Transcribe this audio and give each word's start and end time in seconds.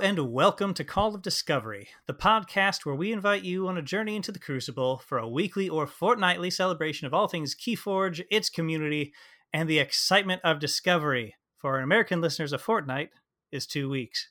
And 0.00 0.32
welcome 0.32 0.74
to 0.74 0.84
Call 0.84 1.16
of 1.16 1.22
Discovery, 1.22 1.88
the 2.06 2.14
podcast 2.14 2.86
where 2.86 2.94
we 2.94 3.12
invite 3.12 3.42
you 3.42 3.66
on 3.66 3.76
a 3.76 3.82
journey 3.82 4.14
into 4.14 4.30
the 4.30 4.38
Crucible 4.38 4.98
for 4.98 5.18
a 5.18 5.28
weekly 5.28 5.68
or 5.68 5.88
fortnightly 5.88 6.50
celebration 6.50 7.06
of 7.08 7.12
all 7.12 7.26
things 7.26 7.56
Keyforge, 7.56 8.22
its 8.30 8.48
community, 8.48 9.12
and 9.52 9.68
the 9.68 9.80
excitement 9.80 10.40
of 10.44 10.60
discovery. 10.60 11.34
For 11.56 11.74
our 11.74 11.82
American 11.82 12.20
listeners, 12.20 12.52
a 12.52 12.58
fortnight 12.58 13.10
is 13.50 13.66
two 13.66 13.90
weeks. 13.90 14.30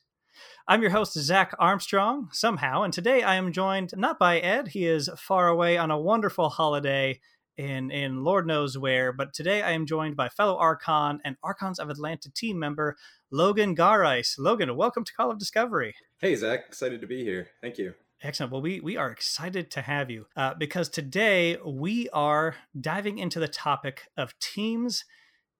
I'm 0.66 0.80
your 0.80 0.92
host, 0.92 1.12
Zach 1.12 1.54
Armstrong, 1.58 2.28
somehow, 2.32 2.82
and 2.82 2.92
today 2.92 3.22
I 3.22 3.34
am 3.34 3.52
joined 3.52 3.92
not 3.94 4.18
by 4.18 4.38
Ed. 4.38 4.68
He 4.68 4.86
is 4.86 5.10
far 5.18 5.48
away 5.48 5.76
on 5.76 5.90
a 5.90 6.00
wonderful 6.00 6.48
holiday 6.48 7.20
in 7.58 7.90
in 7.90 8.22
Lord 8.24 8.46
knows 8.46 8.78
where. 8.78 9.12
But 9.12 9.34
today 9.34 9.62
I 9.62 9.72
am 9.72 9.84
joined 9.84 10.16
by 10.16 10.28
fellow 10.28 10.56
Archon 10.56 11.20
and 11.24 11.36
Archons 11.42 11.78
of 11.78 11.90
Atlanta 11.90 12.32
team 12.32 12.58
member 12.58 12.96
Logan 13.30 13.76
Garice. 13.76 14.38
Logan, 14.38 14.74
welcome 14.76 15.04
to 15.04 15.12
Call 15.12 15.30
of 15.30 15.38
Discovery. 15.38 15.94
Hey 16.20 16.34
Zach, 16.36 16.60
excited 16.66 17.00
to 17.02 17.06
be 17.06 17.24
here. 17.24 17.48
Thank 17.60 17.76
you. 17.76 17.94
Excellent. 18.22 18.52
Well, 18.52 18.62
we 18.62 18.80
we 18.80 18.96
are 18.96 19.10
excited 19.10 19.70
to 19.72 19.82
have 19.82 20.10
you 20.10 20.26
uh, 20.36 20.54
because 20.54 20.88
today 20.88 21.58
we 21.64 22.08
are 22.10 22.54
diving 22.80 23.18
into 23.18 23.40
the 23.40 23.48
topic 23.48 24.08
of 24.16 24.38
teams 24.38 25.04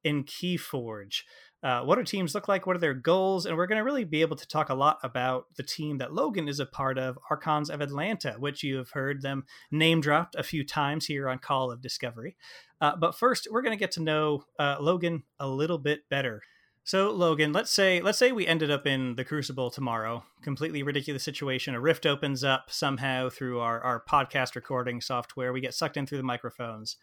in 0.05 0.25
Keyforge 0.25 1.23
uh, 1.63 1.83
what 1.83 1.97
do 1.97 2.05
teams 2.05 2.35
look 2.35 2.47
like? 2.47 2.67
What 2.67 2.77
are 2.77 2.81
their 2.81 2.95
goals? 2.95 3.45
And 3.45 3.57
we're 3.57 3.67
going 3.67 3.79
to 3.79 3.85
really 3.85 4.05
be 4.05 4.21
able 4.21 4.37
to 4.37 4.47
talk 4.47 4.69
a 4.69 4.75
lot 4.75 4.99
about 5.03 5.47
the 5.57 5.65
team 5.65 5.99
that 5.99 6.15
Logan 6.15 6.49
is 6.49 6.61
a 6.61 6.67
part 6.67 6.99
of, 6.99 7.19
Archons 7.31 7.69
of 7.69 7.81
Atlanta, 7.81 8.37
which 8.39 8.63
you 8.63 8.77
have 8.77 8.91
heard 8.91 9.23
them 9.23 9.45
name 9.71 10.01
dropped 10.01 10.37
a 10.37 10.45
few 10.45 10.65
times 10.65 11.07
here 11.07 11.29
on 11.29 11.39
Call 11.39 11.73
of 11.73 11.83
Discovery. 11.83 12.37
Uh, 12.81 12.95
but 12.95 13.17
first, 13.17 13.49
we're 13.51 13.63
going 13.63 13.77
to 13.77 13.81
get 13.81 13.91
to 13.93 14.03
know 14.03 14.45
uh, 14.59 14.77
Logan 14.81 15.25
a 15.41 15.49
little 15.49 15.79
bit 15.79 16.09
better. 16.09 16.43
So, 16.85 17.11
Logan, 17.11 17.53
let's 17.53 17.71
say 17.71 18.01
let's 18.01 18.17
say 18.17 18.33
we 18.33 18.47
ended 18.47 18.71
up 18.71 18.87
in 18.87 19.17
the 19.17 19.25
Crucible 19.25 19.71
tomorrow. 19.71 20.25
Completely 20.41 20.83
ridiculous 20.83 21.23
situation. 21.23 21.75
A 21.75 21.81
rift 21.81 22.07
opens 22.07 22.43
up 22.43 22.71
somehow 22.71 23.29
through 23.29 23.61
our, 23.61 23.81
our 23.81 24.03
podcast 24.09 24.55
recording 24.55 25.03
software. 25.03 25.53
We 25.53 25.61
get 25.61 25.75
sucked 25.75 25.99
in 25.99 26.07
through 26.07 26.19
the 26.19 26.25
microphones 26.25 26.97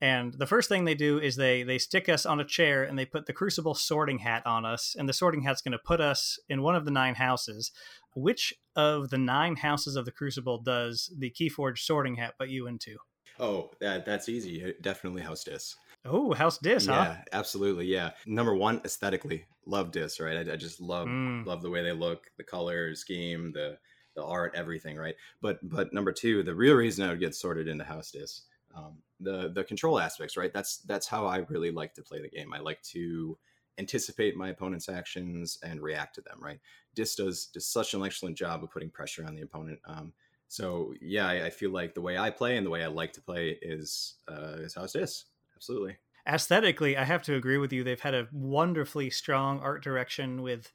and 0.00 0.34
the 0.34 0.46
first 0.46 0.68
thing 0.68 0.84
they 0.84 0.94
do 0.94 1.18
is 1.18 1.36
they 1.36 1.62
they 1.62 1.78
stick 1.78 2.08
us 2.08 2.26
on 2.26 2.40
a 2.40 2.44
chair 2.44 2.82
and 2.82 2.98
they 2.98 3.06
put 3.06 3.26
the 3.26 3.32
crucible 3.32 3.74
sorting 3.74 4.18
hat 4.18 4.42
on 4.46 4.64
us 4.64 4.94
and 4.98 5.08
the 5.08 5.12
sorting 5.12 5.42
hat's 5.42 5.62
going 5.62 5.72
to 5.72 5.78
put 5.78 6.00
us 6.00 6.38
in 6.48 6.62
one 6.62 6.74
of 6.74 6.84
the 6.84 6.90
nine 6.90 7.14
houses 7.14 7.72
which 8.14 8.52
of 8.74 9.10
the 9.10 9.18
nine 9.18 9.56
houses 9.56 9.96
of 9.96 10.04
the 10.04 10.10
crucible 10.10 10.58
does 10.58 11.12
the 11.18 11.30
keyforge 11.30 11.78
sorting 11.78 12.16
hat 12.16 12.34
put 12.38 12.48
you 12.48 12.66
into 12.66 12.96
oh 13.40 13.70
that, 13.80 14.04
that's 14.04 14.28
easy 14.28 14.74
definitely 14.82 15.22
house 15.22 15.44
dis 15.44 15.76
oh 16.04 16.34
house 16.34 16.58
dis 16.58 16.86
huh? 16.86 16.92
yeah 16.92 17.14
huh? 17.14 17.22
absolutely 17.32 17.86
yeah 17.86 18.10
number 18.26 18.54
one 18.54 18.80
aesthetically 18.84 19.46
love 19.64 19.90
dis 19.90 20.20
right 20.20 20.48
i, 20.48 20.52
I 20.52 20.56
just 20.56 20.80
love 20.80 21.08
mm. 21.08 21.44
love 21.46 21.62
the 21.62 21.70
way 21.70 21.82
they 21.82 21.92
look 21.92 22.26
the 22.36 22.44
color 22.44 22.94
scheme 22.94 23.52
the 23.52 23.78
the 24.14 24.24
art 24.24 24.52
everything 24.54 24.96
right 24.96 25.14
but 25.40 25.58
but 25.62 25.92
number 25.92 26.12
two 26.12 26.42
the 26.42 26.54
real 26.54 26.74
reason 26.74 27.04
i 27.06 27.10
would 27.10 27.20
get 27.20 27.34
sorted 27.34 27.68
into 27.68 27.84
house 27.84 28.10
dis 28.10 28.42
um, 28.74 28.98
the 29.20 29.50
the 29.54 29.64
control 29.64 29.98
aspects 29.98 30.36
right? 30.36 30.52
That's 30.52 30.78
that's 30.78 31.06
how 31.06 31.26
i 31.26 31.38
really 31.48 31.70
like 31.70 31.94
to 31.94 32.02
play 32.02 32.20
the 32.20 32.28
game. 32.28 32.52
I 32.52 32.60
like 32.60 32.82
to 32.94 33.38
anticipate 33.78 34.36
my 34.36 34.48
opponent's 34.48 34.88
actions 34.88 35.58
and 35.62 35.80
react 35.80 36.14
to 36.16 36.20
them 36.22 36.38
right? 36.40 36.60
Dis 36.94 37.14
does, 37.14 37.46
does 37.46 37.66
such 37.66 37.94
an 37.94 38.04
excellent 38.04 38.36
job 38.36 38.64
of 38.64 38.70
putting 38.70 38.90
pressure 38.90 39.24
on 39.26 39.34
the 39.34 39.42
opponent 39.42 39.80
um, 39.86 40.12
so 40.48 40.94
yeah 41.00 41.28
I, 41.28 41.46
I, 41.46 41.50
feel 41.50 41.70
like 41.70 41.94
the 41.94 42.00
way 42.00 42.16
i 42.16 42.30
play 42.30 42.56
and 42.56 42.64
the 42.64 42.70
way 42.70 42.82
i 42.84 42.86
like 42.86 43.12
to 43.14 43.20
play 43.20 43.58
is 43.60 44.14
uh, 44.28 44.56
is 44.60 44.74
how 44.74 44.84
it 44.84 44.94
is 44.94 45.24
absolutely. 45.54 45.96
Aesthetically 46.28 46.96
i 46.96 47.04
have 47.04 47.22
to 47.22 47.34
agree 47.34 47.58
with 47.58 47.72
you. 47.72 47.84
They've 47.84 48.00
had 48.00 48.14
a 48.14 48.28
wonderfully 48.32 49.10
strong 49.10 49.60
art 49.60 49.82
direction 49.82 50.42
with 50.42 50.72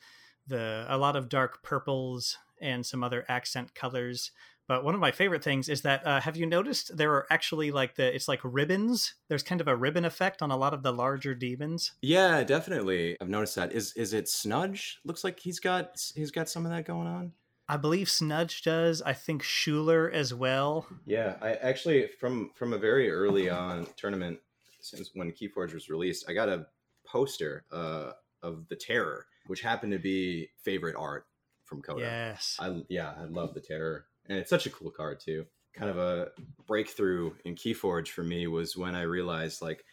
the 0.47 0.85
a 0.87 0.97
lot 0.97 1.15
of 1.15 1.29
dark 1.29 1.63
purples 1.63 2.37
and 2.61 2.85
some 2.85 3.03
other 3.03 3.25
accent 3.27 3.73
colors 3.73 4.31
but 4.67 4.83
one 4.83 4.93
of 4.93 5.01
my 5.01 5.11
favorite 5.11 5.43
things 5.43 5.69
is 5.69 5.81
that 5.81 6.05
uh, 6.05 6.21
have 6.21 6.37
you 6.37 6.45
noticed 6.45 6.95
there 6.95 7.11
are 7.13 7.27
actually 7.29 7.71
like 7.71 7.95
the 7.95 8.13
it's 8.13 8.27
like 8.27 8.39
ribbons. 8.43 9.15
There's 9.27 9.43
kind 9.43 9.61
of 9.61 9.67
a 9.67 9.75
ribbon 9.75 10.05
effect 10.05 10.41
on 10.41 10.51
a 10.51 10.57
lot 10.57 10.73
of 10.73 10.83
the 10.83 10.93
larger 10.93 11.35
demons. 11.35 11.91
Yeah, 12.01 12.43
definitely. 12.43 13.17
I've 13.19 13.29
noticed 13.29 13.55
that. 13.55 13.73
Is 13.73 13.93
is 13.93 14.13
it 14.13 14.25
Snudge? 14.25 14.95
Looks 15.03 15.23
like 15.23 15.39
he's 15.39 15.59
got 15.59 16.01
he's 16.15 16.31
got 16.31 16.49
some 16.49 16.65
of 16.65 16.71
that 16.71 16.85
going 16.85 17.07
on. 17.07 17.33
I 17.67 17.77
believe 17.77 18.07
Snudge 18.07 18.63
does. 18.63 19.01
I 19.01 19.13
think 19.13 19.43
Shooler 19.43 20.11
as 20.11 20.33
well. 20.33 20.87
Yeah, 21.05 21.35
I 21.41 21.53
actually 21.53 22.07
from 22.19 22.51
from 22.55 22.73
a 22.73 22.77
very 22.77 23.11
early 23.11 23.49
on 23.49 23.87
tournament 23.97 24.39
since 24.81 25.11
when 25.13 25.31
Keyforge 25.31 25.73
was 25.73 25.89
released, 25.89 26.25
I 26.27 26.33
got 26.33 26.49
a 26.49 26.65
poster 27.05 27.63
uh, 27.71 28.11
of 28.41 28.67
the 28.67 28.75
Terror, 28.75 29.25
which 29.47 29.61
happened 29.61 29.93
to 29.93 29.99
be 29.99 30.49
favorite 30.63 30.95
art 30.97 31.25
from 31.65 31.81
Coda. 31.81 32.01
Yes. 32.01 32.57
I 32.59 32.83
yeah, 32.89 33.13
I 33.17 33.25
love 33.25 33.53
the 33.53 33.61
Terror 33.61 34.05
and 34.27 34.37
it's 34.37 34.49
such 34.49 34.65
a 34.65 34.69
cool 34.69 34.91
card 34.91 35.19
too. 35.19 35.45
Kind 35.75 35.89
of 35.89 35.97
a 35.97 36.29
breakthrough 36.67 37.31
in 37.45 37.55
Keyforge 37.55 38.09
for 38.09 38.23
me 38.23 38.47
was 38.47 38.75
when 38.75 38.95
I 38.95 39.03
realized 39.03 39.61
like, 39.61 39.85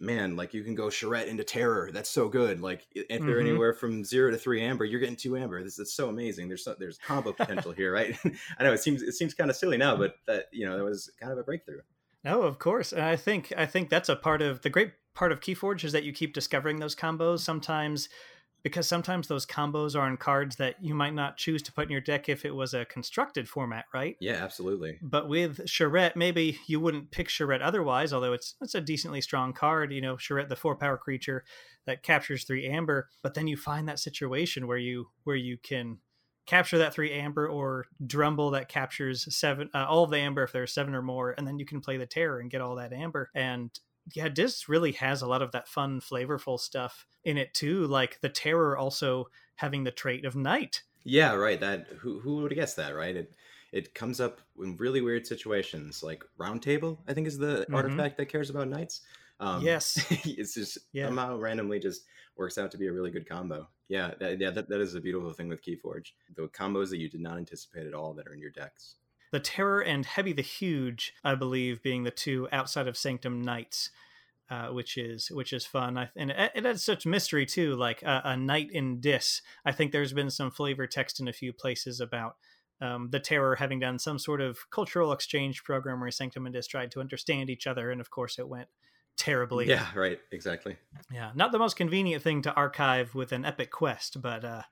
man, 0.00 0.36
like 0.36 0.52
you 0.52 0.62
can 0.62 0.74
go 0.74 0.90
charette 0.90 1.28
into 1.28 1.44
terror. 1.44 1.90
That's 1.92 2.10
so 2.10 2.28
good. 2.28 2.60
Like 2.60 2.86
if 2.94 3.06
they're 3.08 3.18
mm-hmm. 3.18 3.46
anywhere 3.46 3.72
from 3.72 4.04
zero 4.04 4.30
to 4.30 4.36
three 4.36 4.62
amber, 4.62 4.84
you're 4.84 5.00
getting 5.00 5.16
two 5.16 5.36
amber. 5.36 5.62
This 5.62 5.78
is 5.78 5.94
so 5.94 6.08
amazing. 6.08 6.48
There's 6.48 6.64
so, 6.64 6.74
there's 6.78 6.98
combo 6.98 7.32
potential 7.32 7.72
here, 7.72 7.92
right? 7.92 8.16
I 8.58 8.64
know 8.64 8.72
it 8.72 8.82
seems 8.82 9.02
it 9.02 9.12
seems 9.12 9.34
kind 9.34 9.50
of 9.50 9.56
silly 9.56 9.76
now, 9.76 9.96
but 9.96 10.16
that 10.26 10.46
you 10.52 10.66
know 10.66 10.76
that 10.76 10.84
was 10.84 11.10
kind 11.20 11.32
of 11.32 11.38
a 11.38 11.44
breakthrough. 11.44 11.80
No, 12.24 12.42
of 12.42 12.58
course, 12.58 12.92
and 12.92 13.02
I 13.02 13.16
think 13.16 13.52
I 13.56 13.66
think 13.66 13.88
that's 13.88 14.08
a 14.08 14.16
part 14.16 14.42
of 14.42 14.62
the 14.62 14.70
great 14.70 14.92
part 15.14 15.32
of 15.32 15.40
Keyforge 15.40 15.84
is 15.84 15.92
that 15.92 16.04
you 16.04 16.12
keep 16.12 16.34
discovering 16.34 16.78
those 16.78 16.94
combos. 16.94 17.40
Sometimes 17.40 18.08
because 18.66 18.88
sometimes 18.88 19.28
those 19.28 19.46
combos 19.46 19.94
are 19.94 20.00
on 20.00 20.16
cards 20.16 20.56
that 20.56 20.74
you 20.82 20.92
might 20.92 21.14
not 21.14 21.36
choose 21.36 21.62
to 21.62 21.72
put 21.72 21.84
in 21.84 21.92
your 21.92 22.00
deck 22.00 22.28
if 22.28 22.44
it 22.44 22.52
was 22.52 22.74
a 22.74 22.84
constructed 22.86 23.48
format, 23.48 23.84
right? 23.94 24.16
Yeah, 24.18 24.42
absolutely. 24.42 24.98
But 25.00 25.28
with 25.28 25.68
Charette, 25.68 26.16
maybe 26.16 26.58
you 26.66 26.80
wouldn't 26.80 27.12
pick 27.12 27.28
Charette 27.28 27.62
otherwise, 27.62 28.12
although 28.12 28.32
it's 28.32 28.56
it's 28.60 28.74
a 28.74 28.80
decently 28.80 29.20
strong 29.20 29.52
card. 29.52 29.92
You 29.92 30.00
know, 30.00 30.16
Charette, 30.16 30.48
the 30.48 30.56
four 30.56 30.74
power 30.74 30.96
creature 30.96 31.44
that 31.86 32.02
captures 32.02 32.42
three 32.42 32.66
amber. 32.66 33.08
But 33.22 33.34
then 33.34 33.46
you 33.46 33.56
find 33.56 33.88
that 33.88 34.00
situation 34.00 34.66
where 34.66 34.78
you 34.78 35.10
where 35.22 35.36
you 35.36 35.58
can 35.58 35.98
capture 36.46 36.78
that 36.78 36.92
three 36.92 37.12
amber 37.12 37.46
or 37.46 37.86
Drumble 38.04 38.50
that 38.50 38.68
captures 38.68 39.32
seven 39.32 39.70
uh, 39.74 39.86
all 39.88 40.02
of 40.02 40.10
the 40.10 40.18
amber 40.18 40.42
if 40.42 40.50
there's 40.50 40.74
seven 40.74 40.96
or 40.96 41.02
more, 41.02 41.36
and 41.38 41.46
then 41.46 41.60
you 41.60 41.66
can 41.66 41.80
play 41.80 41.98
the 41.98 42.06
terror 42.06 42.40
and 42.40 42.50
get 42.50 42.60
all 42.60 42.74
that 42.74 42.92
amber. 42.92 43.30
And 43.32 43.70
yeah, 44.14 44.28
Dis 44.28 44.68
really 44.68 44.92
has 44.92 45.22
a 45.22 45.26
lot 45.26 45.42
of 45.42 45.52
that 45.52 45.68
fun, 45.68 46.00
flavorful 46.00 46.58
stuff 46.58 47.06
in 47.24 47.36
it 47.36 47.54
too. 47.54 47.86
Like 47.86 48.20
the 48.20 48.28
terror 48.28 48.76
also 48.76 49.26
having 49.56 49.84
the 49.84 49.90
trait 49.90 50.24
of 50.24 50.36
night. 50.36 50.82
Yeah, 51.04 51.34
right. 51.34 51.60
That 51.60 51.86
who 51.98 52.20
who 52.20 52.36
would 52.36 52.50
have 52.50 52.58
guessed 52.58 52.76
that, 52.76 52.94
right? 52.94 53.16
It 53.16 53.34
it 53.72 53.94
comes 53.94 54.20
up 54.20 54.40
in 54.60 54.76
really 54.76 55.00
weird 55.00 55.26
situations, 55.26 56.02
like 56.02 56.24
Roundtable. 56.38 56.98
I 57.08 57.14
think 57.14 57.26
is 57.26 57.38
the 57.38 57.62
mm-hmm. 57.62 57.74
artifact 57.74 58.16
that 58.18 58.26
cares 58.26 58.50
about 58.50 58.68
knights. 58.68 59.02
Um, 59.38 59.62
yes, 59.64 60.04
it's 60.24 60.54
just 60.54 60.78
yeah. 60.92 61.06
somehow 61.06 61.36
randomly 61.36 61.78
just 61.78 62.02
works 62.36 62.58
out 62.58 62.70
to 62.70 62.78
be 62.78 62.86
a 62.86 62.92
really 62.92 63.10
good 63.10 63.28
combo. 63.28 63.68
Yeah, 63.88 64.12
that, 64.18 64.40
yeah, 64.40 64.50
that, 64.50 64.68
that 64.68 64.80
is 64.80 64.94
a 64.94 65.00
beautiful 65.00 65.32
thing 65.32 65.48
with 65.48 65.62
Keyforge. 65.64 66.12
The 66.34 66.48
combos 66.48 66.90
that 66.90 66.98
you 66.98 67.08
did 67.08 67.20
not 67.20 67.38
anticipate 67.38 67.86
at 67.86 67.94
all 67.94 68.14
that 68.14 68.26
are 68.26 68.34
in 68.34 68.40
your 68.40 68.50
decks 68.50 68.96
the 69.36 69.40
Terror 69.40 69.82
and 69.82 70.06
Heavy 70.06 70.32
the 70.32 70.40
Huge, 70.40 71.12
I 71.22 71.34
believe, 71.34 71.82
being 71.82 72.04
the 72.04 72.10
two 72.10 72.48
outside 72.52 72.88
of 72.88 72.96
Sanctum 72.96 73.42
Knights. 73.42 73.90
Uh, 74.48 74.68
which 74.68 74.96
is 74.96 75.28
which 75.32 75.52
is 75.52 75.66
fun, 75.66 75.98
I, 75.98 76.08
and 76.16 76.30
it, 76.30 76.52
it 76.54 76.64
has 76.64 76.84
such 76.84 77.04
mystery 77.04 77.44
too. 77.44 77.74
Like 77.74 78.04
uh, 78.06 78.20
a 78.22 78.36
knight 78.36 78.70
in 78.70 79.00
Dis, 79.00 79.42
I 79.64 79.72
think 79.72 79.90
there's 79.90 80.12
been 80.12 80.30
some 80.30 80.52
flavor 80.52 80.86
text 80.86 81.18
in 81.18 81.26
a 81.26 81.32
few 81.32 81.52
places 81.52 81.98
about 82.00 82.36
um, 82.80 83.08
the 83.10 83.18
Terror 83.18 83.56
having 83.56 83.80
done 83.80 83.98
some 83.98 84.20
sort 84.20 84.40
of 84.40 84.70
cultural 84.70 85.10
exchange 85.10 85.64
program 85.64 86.00
where 86.00 86.12
Sanctum 86.12 86.46
and 86.46 86.54
Dis 86.54 86.68
tried 86.68 86.92
to 86.92 87.00
understand 87.00 87.50
each 87.50 87.66
other, 87.66 87.90
and 87.90 88.00
of 88.00 88.10
course 88.10 88.38
it 88.38 88.48
went 88.48 88.68
terribly. 89.16 89.68
Yeah, 89.68 89.88
right, 89.96 90.20
exactly. 90.30 90.76
Yeah, 91.12 91.32
not 91.34 91.50
the 91.50 91.58
most 91.58 91.76
convenient 91.76 92.22
thing 92.22 92.42
to 92.42 92.54
archive 92.54 93.16
with 93.16 93.32
an 93.32 93.44
epic 93.44 93.72
quest, 93.72 94.22
but 94.22 94.44
uh, 94.44 94.62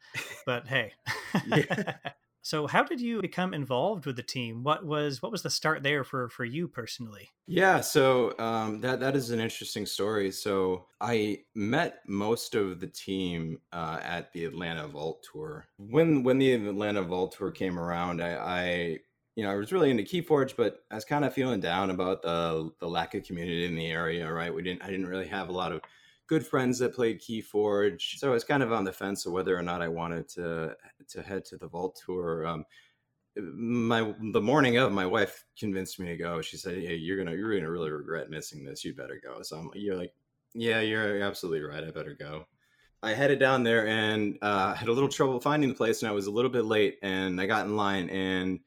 but 0.47 0.69
hey. 0.69 0.93
So 2.45 2.67
how 2.67 2.83
did 2.83 3.01
you 3.01 3.23
become 3.23 3.55
involved 3.55 4.05
with 4.05 4.17
the 4.17 4.23
team? 4.23 4.65
What 4.65 4.85
was 4.85 5.23
what 5.23 5.33
was 5.33 5.43
the 5.43 5.49
start 5.49 5.83
there 5.83 6.05
for 6.05 6.29
for 6.29 6.45
you 6.45 6.69
personally? 6.69 7.31
Yeah, 7.47 7.81
so 7.81 8.39
um, 8.39 8.83
that 8.83 9.01
that 9.01 9.17
is 9.17 9.31
an 9.31 9.41
interesting 9.41 9.87
story. 9.87 10.31
So 10.31 10.85
I 11.01 11.45
met 11.55 12.01
most 12.07 12.55
of 12.55 12.81
the 12.81 12.87
team 12.87 13.63
uh, 13.73 13.99
at 14.03 14.31
the 14.35 14.45
Atlanta 14.45 14.87
Vault 14.87 15.27
Tour. 15.33 15.67
When 15.79 16.23
when 16.23 16.37
the 16.37 16.53
Atlanta 16.53 17.01
Vault 17.01 17.33
Tour 17.33 17.51
came 17.51 17.79
around, 17.79 18.23
I, 18.23 18.37
I 18.37 18.99
you 19.37 19.45
know 19.45 19.51
I 19.51 19.55
was 19.55 19.73
really 19.73 19.91
into 19.91 20.03
KeyForge, 20.03 20.55
but 20.55 20.85
I 20.91 20.97
was 20.97 21.07
kind 21.07 21.25
of 21.25 21.33
feeling 21.33 21.61
down 21.61 21.89
about 21.89 22.21
the 22.21 22.71
the 22.79 22.87
lack 22.87 23.15
of 23.15 23.25
community 23.25 23.65
in 23.65 23.75
the 23.75 23.87
area. 23.87 24.31
Right, 24.31 24.55
we 24.55 24.63
didn't 24.63 24.83
I 24.83 24.91
didn't 24.91 25.07
really 25.07 25.29
have 25.29 25.49
a 25.49 25.53
lot 25.53 25.73
of 25.73 25.81
good 26.27 26.47
friends 26.47 26.79
that 26.79 26.95
played 26.95 27.21
Keyforge. 27.21 28.19
So 28.19 28.29
I 28.29 28.33
was 28.33 28.45
kind 28.45 28.63
of 28.63 28.73
on 28.73 28.85
the 28.85 28.93
fence 28.93 29.27
of 29.27 29.33
whether 29.33 29.57
or 29.57 29.63
not 29.63 29.83
I 29.83 29.89
wanted 29.89 30.29
to 30.31 30.77
to 31.09 31.23
head 31.23 31.45
to 31.47 31.57
the 31.57 31.69
Vault 31.69 32.01
tour. 32.05 32.47
Um, 32.47 32.65
my 33.37 34.15
the 34.33 34.41
morning 34.41 34.77
of, 34.77 34.93
my 34.93 35.07
wife 35.07 35.45
convinced 35.59 35.99
me 35.99 36.07
to 36.07 36.17
go. 36.17 36.41
She 36.41 36.57
said, 36.57 36.79
"Hey, 36.79 36.97
you're 36.97 37.17
gonna 37.17 37.37
you're 37.37 37.55
gonna 37.55 37.71
really 37.71 37.91
regret 37.91 38.31
missing 38.31 38.65
this. 38.65 38.85
You 38.85 38.95
better 38.95 39.21
go." 39.23 39.43
So 39.43 39.59
I'm, 39.59 39.71
you're 39.75 39.97
like, 39.97 40.13
"Yeah, 40.55 40.81
you're 40.81 41.21
absolutely 41.23 41.63
right. 41.63 41.85
I 41.85 41.91
better 41.91 42.15
go." 42.15 42.47
I 43.03 43.13
headed 43.13 43.39
down 43.39 43.65
there 43.65 43.87
and 43.87 44.39
uh, 44.41 44.73
had 44.75 44.89
a 44.89 44.93
little 44.93 45.11
trouble 45.11 45.39
finding 45.41 45.69
the 45.69 45.75
place, 45.75 46.03
and 46.03 46.09
I 46.09 46.15
was 46.15 46.27
a 46.27 46.31
little 46.31 46.51
bit 46.51 46.65
late. 46.65 46.99
And 47.03 47.41
I 47.41 47.47
got 47.47 47.67
in 47.67 47.77
line, 47.77 48.09
and 48.09 48.61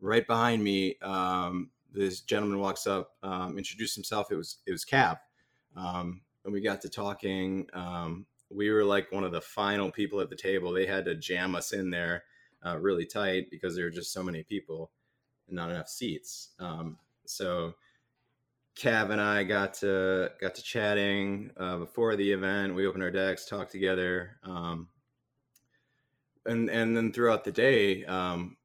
right 0.00 0.26
behind 0.26 0.64
me, 0.64 0.96
um, 1.00 1.70
this 1.92 2.22
gentleman 2.22 2.58
walks 2.58 2.86
up, 2.86 3.12
um, 3.22 3.56
introduced 3.56 3.94
himself. 3.94 4.32
It 4.32 4.36
was 4.36 4.58
it 4.66 4.72
was 4.72 4.84
Cav, 4.84 5.18
Um, 5.76 6.22
and 6.44 6.52
we 6.52 6.60
got 6.60 6.80
to 6.82 6.88
talking. 6.88 7.66
Um, 7.72 8.26
we 8.50 8.70
were 8.70 8.84
like 8.84 9.10
one 9.10 9.24
of 9.24 9.32
the 9.32 9.40
final 9.40 9.90
people 9.90 10.20
at 10.20 10.30
the 10.30 10.36
table. 10.36 10.72
They 10.72 10.86
had 10.86 11.04
to 11.06 11.14
jam 11.14 11.54
us 11.54 11.72
in 11.72 11.90
there 11.90 12.24
uh, 12.64 12.78
really 12.78 13.06
tight 13.06 13.50
because 13.50 13.74
there 13.74 13.84
were 13.84 13.90
just 13.90 14.12
so 14.12 14.22
many 14.22 14.42
people 14.42 14.90
and 15.48 15.56
not 15.56 15.70
enough 15.70 15.88
seats. 15.88 16.50
Um, 16.58 16.98
so 17.26 17.74
Cav 18.76 19.10
and 19.10 19.20
I 19.20 19.44
got 19.44 19.74
to 19.74 20.30
got 20.40 20.54
to 20.56 20.62
chatting 20.62 21.50
uh, 21.56 21.78
before 21.78 22.16
the 22.16 22.32
event. 22.32 22.74
We 22.74 22.86
opened 22.86 23.04
our 23.04 23.10
decks, 23.10 23.46
talked 23.46 23.72
together, 23.72 24.36
um, 24.42 24.88
and 26.44 26.68
and 26.68 26.96
then 26.96 27.12
throughout 27.12 27.44
the 27.44 27.52
day, 27.52 28.04
um, 28.04 28.56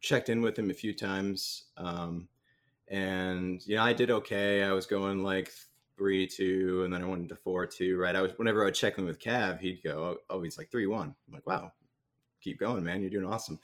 checked 0.00 0.28
in 0.28 0.42
with 0.42 0.58
him 0.58 0.70
a 0.70 0.74
few 0.74 0.92
times. 0.92 1.64
Um, 1.76 2.28
and 2.88 3.64
you 3.66 3.76
know, 3.76 3.82
I 3.82 3.92
did 3.92 4.10
okay. 4.10 4.62
I 4.62 4.72
was 4.72 4.86
going 4.86 5.22
like 5.22 5.52
three 5.98 6.26
two, 6.26 6.84
and 6.84 6.94
then 6.94 7.02
I 7.02 7.06
went 7.06 7.22
into 7.22 7.36
four 7.36 7.66
two. 7.66 7.98
Right. 7.98 8.16
I 8.16 8.22
was 8.22 8.32
whenever 8.36 8.62
I 8.62 8.66
would 8.66 8.74
check 8.74 8.96
in 8.98 9.04
with 9.04 9.18
Cav, 9.18 9.60
he'd 9.60 9.82
go, 9.82 10.16
"Oh, 10.30 10.42
he's 10.42 10.56
like 10.56 10.70
three 10.70 10.86
one." 10.86 11.14
I'm 11.26 11.34
like, 11.34 11.46
"Wow, 11.46 11.72
keep 12.40 12.58
going, 12.58 12.84
man. 12.84 13.00
You're 13.00 13.10
doing 13.10 13.26
awesome." 13.26 13.58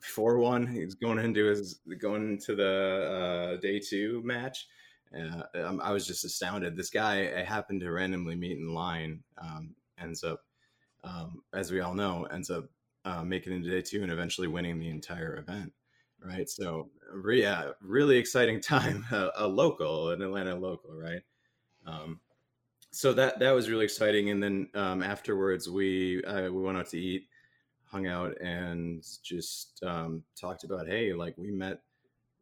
Four 0.00 0.38
one. 0.38 0.66
He's 0.66 0.94
going 0.94 1.18
into 1.18 1.44
his 1.44 1.80
going 1.98 2.22
into 2.30 2.54
the 2.54 3.56
uh, 3.56 3.60
day 3.60 3.80
two 3.80 4.22
match. 4.24 4.68
Uh, 5.14 5.42
I 5.82 5.92
was 5.92 6.06
just 6.06 6.24
astounded. 6.24 6.76
This 6.76 6.90
guy 6.90 7.32
I 7.38 7.44
happened 7.44 7.80
to 7.80 7.90
randomly 7.90 8.36
meet 8.36 8.58
in 8.58 8.74
line 8.74 9.22
um, 9.38 9.74
ends 9.98 10.24
up, 10.24 10.40
um, 11.04 11.42
as 11.52 11.70
we 11.70 11.80
all 11.80 11.94
know, 11.94 12.24
ends 12.24 12.50
up 12.50 12.64
uh, 13.04 13.22
making 13.22 13.52
it 13.52 13.56
into 13.56 13.70
day 13.70 13.82
two 13.82 14.02
and 14.02 14.10
eventually 14.10 14.48
winning 14.48 14.78
the 14.78 14.88
entire 14.88 15.36
event. 15.36 15.72
Right. 16.20 16.48
So, 16.48 16.90
yeah, 17.28 17.72
really 17.80 18.16
exciting 18.16 18.60
time. 18.62 19.04
A, 19.12 19.30
a 19.36 19.46
local, 19.46 20.10
an 20.10 20.22
Atlanta 20.22 20.54
local, 20.54 20.94
right? 20.94 21.20
Um, 21.86 22.20
so 22.90 23.12
that 23.12 23.40
that 23.40 23.50
was 23.50 23.68
really 23.68 23.84
exciting. 23.84 24.30
And 24.30 24.42
then 24.42 24.68
um, 24.74 25.02
afterwards, 25.02 25.68
we 25.68 26.22
uh, 26.24 26.42
we 26.42 26.62
went 26.62 26.78
out 26.78 26.88
to 26.90 27.00
eat, 27.00 27.26
hung 27.84 28.06
out, 28.06 28.40
and 28.40 29.04
just 29.22 29.82
um, 29.82 30.22
talked 30.40 30.64
about 30.64 30.86
hey, 30.86 31.12
like 31.12 31.36
we 31.36 31.50
met 31.50 31.80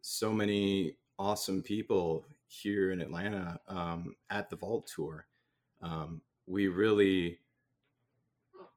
so 0.02 0.32
many 0.32 0.96
awesome 1.18 1.62
people 1.62 2.26
here 2.48 2.92
in 2.92 3.00
Atlanta 3.00 3.58
um, 3.68 4.14
at 4.28 4.50
the 4.50 4.56
Vault 4.56 4.90
Tour. 4.94 5.26
Um, 5.80 6.20
we 6.46 6.68
really 6.68 7.38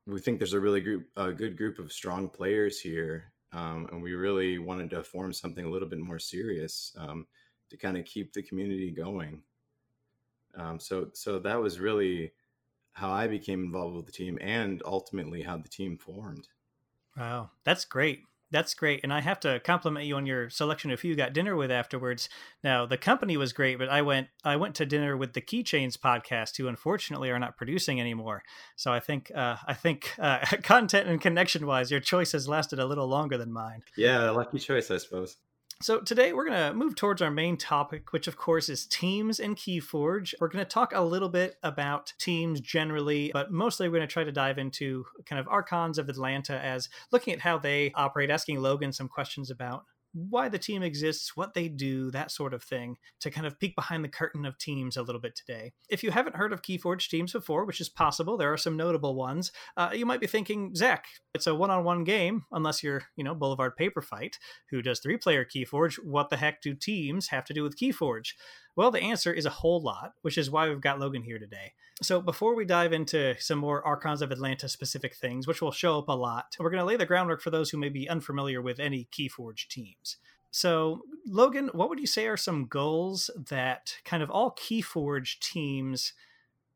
we 0.07 0.21
think 0.21 0.39
there's 0.39 0.53
a 0.53 0.59
really 0.59 0.81
group 0.81 1.07
a 1.17 1.31
good 1.33 1.57
group 1.57 1.79
of 1.79 1.91
strong 1.91 2.29
players 2.29 2.79
here, 2.79 3.33
um, 3.51 3.87
and 3.91 4.01
we 4.01 4.13
really 4.13 4.59
wanted 4.59 4.89
to 4.91 5.03
form 5.03 5.33
something 5.33 5.65
a 5.65 5.69
little 5.69 5.89
bit 5.89 5.99
more 5.99 6.19
serious 6.19 6.95
um, 6.97 7.27
to 7.69 7.75
kind 7.75 7.97
of 7.97 8.05
keep 8.05 8.31
the 8.31 8.43
community 8.43 8.91
going. 8.91 9.41
Um, 10.57 10.79
so 10.79 11.09
so 11.13 11.39
that 11.39 11.59
was 11.61 11.79
really 11.79 12.31
how 12.93 13.11
I 13.11 13.27
became 13.27 13.63
involved 13.63 13.95
with 13.95 14.05
the 14.05 14.11
team 14.11 14.37
and 14.41 14.81
ultimately 14.85 15.41
how 15.41 15.57
the 15.57 15.69
team 15.69 15.97
formed. 15.97 16.47
Wow, 17.17 17.51
that's 17.63 17.85
great. 17.85 18.23
That's 18.51 18.73
great. 18.73 19.01
And 19.03 19.11
I 19.11 19.21
have 19.21 19.39
to 19.41 19.59
compliment 19.59 20.05
you 20.05 20.15
on 20.15 20.25
your 20.25 20.49
selection 20.49 20.91
of 20.91 21.01
who 21.01 21.09
you 21.09 21.15
got 21.15 21.33
dinner 21.33 21.55
with 21.55 21.71
afterwards. 21.71 22.29
Now, 22.63 22.85
the 22.85 22.97
company 22.97 23.37
was 23.37 23.53
great, 23.53 23.77
but 23.79 23.89
I 23.89 24.01
went 24.01 24.27
I 24.43 24.55
went 24.55 24.75
to 24.75 24.85
dinner 24.85 25.17
with 25.17 25.33
the 25.33 25.41
Keychains 25.41 25.97
podcast, 25.97 26.55
who 26.57 26.67
unfortunately 26.67 27.31
are 27.31 27.39
not 27.39 27.57
producing 27.57 27.99
anymore. 27.99 28.43
So 28.75 28.93
I 28.93 28.99
think 28.99 29.31
uh, 29.35 29.57
I 29.67 29.73
think 29.73 30.13
uh, 30.19 30.39
content 30.63 31.09
and 31.09 31.19
connection 31.19 31.65
wise, 31.65 31.91
your 31.91 31.99
choice 31.99 32.31
has 32.33 32.47
lasted 32.47 32.79
a 32.79 32.85
little 32.85 33.07
longer 33.07 33.37
than 33.37 33.51
mine. 33.51 33.81
Yeah, 33.97 34.29
lucky 34.29 34.59
choice, 34.59 34.91
I 34.91 34.97
suppose. 34.97 35.37
So 35.81 35.99
today 35.99 36.31
we're 36.31 36.47
going 36.47 36.69
to 36.69 36.73
move 36.73 36.95
towards 36.95 37.21
our 37.21 37.29
main 37.29 37.57
topic, 37.57 38.13
which 38.13 38.27
of 38.27 38.37
course 38.37 38.69
is 38.69 38.85
teams 38.85 39.41
in 39.41 39.55
Keyforge. 39.55 40.33
We're 40.39 40.47
going 40.47 40.63
to 40.63 40.69
talk 40.69 40.93
a 40.95 41.01
little 41.01 41.27
bit 41.27 41.57
about 41.63 42.13
teams 42.17 42.61
generally, 42.61 43.29
but 43.33 43.51
mostly 43.51 43.89
we're 43.89 43.97
going 43.97 44.07
to 44.07 44.13
try 44.13 44.23
to 44.23 44.31
dive 44.31 44.57
into 44.57 45.05
kind 45.25 45.37
of 45.37 45.49
archons 45.49 45.97
of 45.97 46.07
Atlanta 46.07 46.57
as 46.63 46.87
looking 47.11 47.33
at 47.33 47.41
how 47.41 47.57
they 47.57 47.91
operate, 47.93 48.29
asking 48.29 48.61
Logan 48.61 48.93
some 48.93 49.09
questions 49.09 49.51
about 49.51 49.83
why 50.15 50.47
the 50.47 50.57
team 50.57 50.81
exists, 50.81 51.35
what 51.35 51.53
they 51.53 51.67
do, 51.67 52.09
that 52.11 52.31
sort 52.31 52.53
of 52.53 52.63
thing, 52.63 52.95
to 53.19 53.29
kind 53.29 53.45
of 53.45 53.59
peek 53.59 53.75
behind 53.75 54.03
the 54.03 54.09
curtain 54.09 54.45
of 54.45 54.57
teams 54.57 54.95
a 54.95 55.01
little 55.01 55.19
bit 55.19 55.35
today. 55.35 55.73
If 55.89 56.03
you 56.03 56.11
haven't 56.11 56.37
heard 56.37 56.53
of 56.53 56.61
Keyforge 56.61 57.09
teams 57.09 57.33
before, 57.33 57.65
which 57.65 57.81
is 57.81 57.89
possible, 57.89 58.37
there 58.37 58.53
are 58.53 58.57
some 58.57 58.77
notable 58.77 59.15
ones, 59.15 59.51
uh, 59.75 59.89
you 59.93 60.05
might 60.05 60.21
be 60.21 60.27
thinking, 60.27 60.73
Zach, 60.73 61.05
it's 61.33 61.47
a 61.47 61.53
one 61.53 61.69
on 61.69 61.83
one 61.83 62.05
game, 62.05 62.45
unless 62.53 62.81
you're, 62.81 63.03
you 63.17 63.25
know, 63.25 63.35
Boulevard 63.35 63.75
Paper 63.75 64.01
Fight, 64.01 64.39
who 64.71 64.81
does 64.81 64.99
three 64.99 65.17
player 65.17 65.45
Keyforge. 65.45 65.95
What 66.03 66.29
the 66.29 66.37
heck 66.37 66.61
do 66.61 66.73
teams 66.73 67.27
have 67.27 67.43
to 67.45 67.53
do 67.53 67.63
with 67.63 67.77
Keyforge? 67.77 68.33
Well, 68.75 68.91
the 68.91 69.01
answer 69.01 69.31
is 69.31 69.45
a 69.45 69.51
whole 69.51 69.81
lot, 69.81 70.13
which 70.21 70.37
is 70.37 70.51
why 70.51 70.67
we've 70.67 70.81
got 70.81 70.99
Logan 70.99 71.23
here 71.23 71.39
today. 71.39 71.73
So, 72.01 72.19
before 72.19 72.55
we 72.55 72.65
dive 72.65 72.91
into 72.91 73.35
some 73.39 73.59
more 73.59 73.85
Archons 73.85 74.21
of 74.21 74.31
Atlanta 74.31 74.67
specific 74.67 75.15
things, 75.15 75.47
which 75.47 75.61
will 75.61 75.71
show 75.71 75.97
up 75.97 76.09
a 76.09 76.13
lot, 76.13 76.55
we're 76.59 76.69
going 76.69 76.81
to 76.81 76.85
lay 76.85 76.97
the 76.97 77.05
groundwork 77.05 77.41
for 77.41 77.51
those 77.51 77.69
who 77.69 77.77
may 77.77 77.89
be 77.89 78.09
unfamiliar 78.09 78.61
with 78.61 78.79
any 78.79 79.07
Keyforge 79.11 79.69
teams. 79.69 80.17
So, 80.51 81.01
Logan, 81.25 81.69
what 81.73 81.89
would 81.89 81.99
you 81.99 82.07
say 82.07 82.27
are 82.27 82.37
some 82.37 82.65
goals 82.65 83.29
that 83.49 83.97
kind 84.03 84.21
of 84.21 84.29
all 84.29 84.51
Keyforge 84.51 85.39
teams 85.39 86.13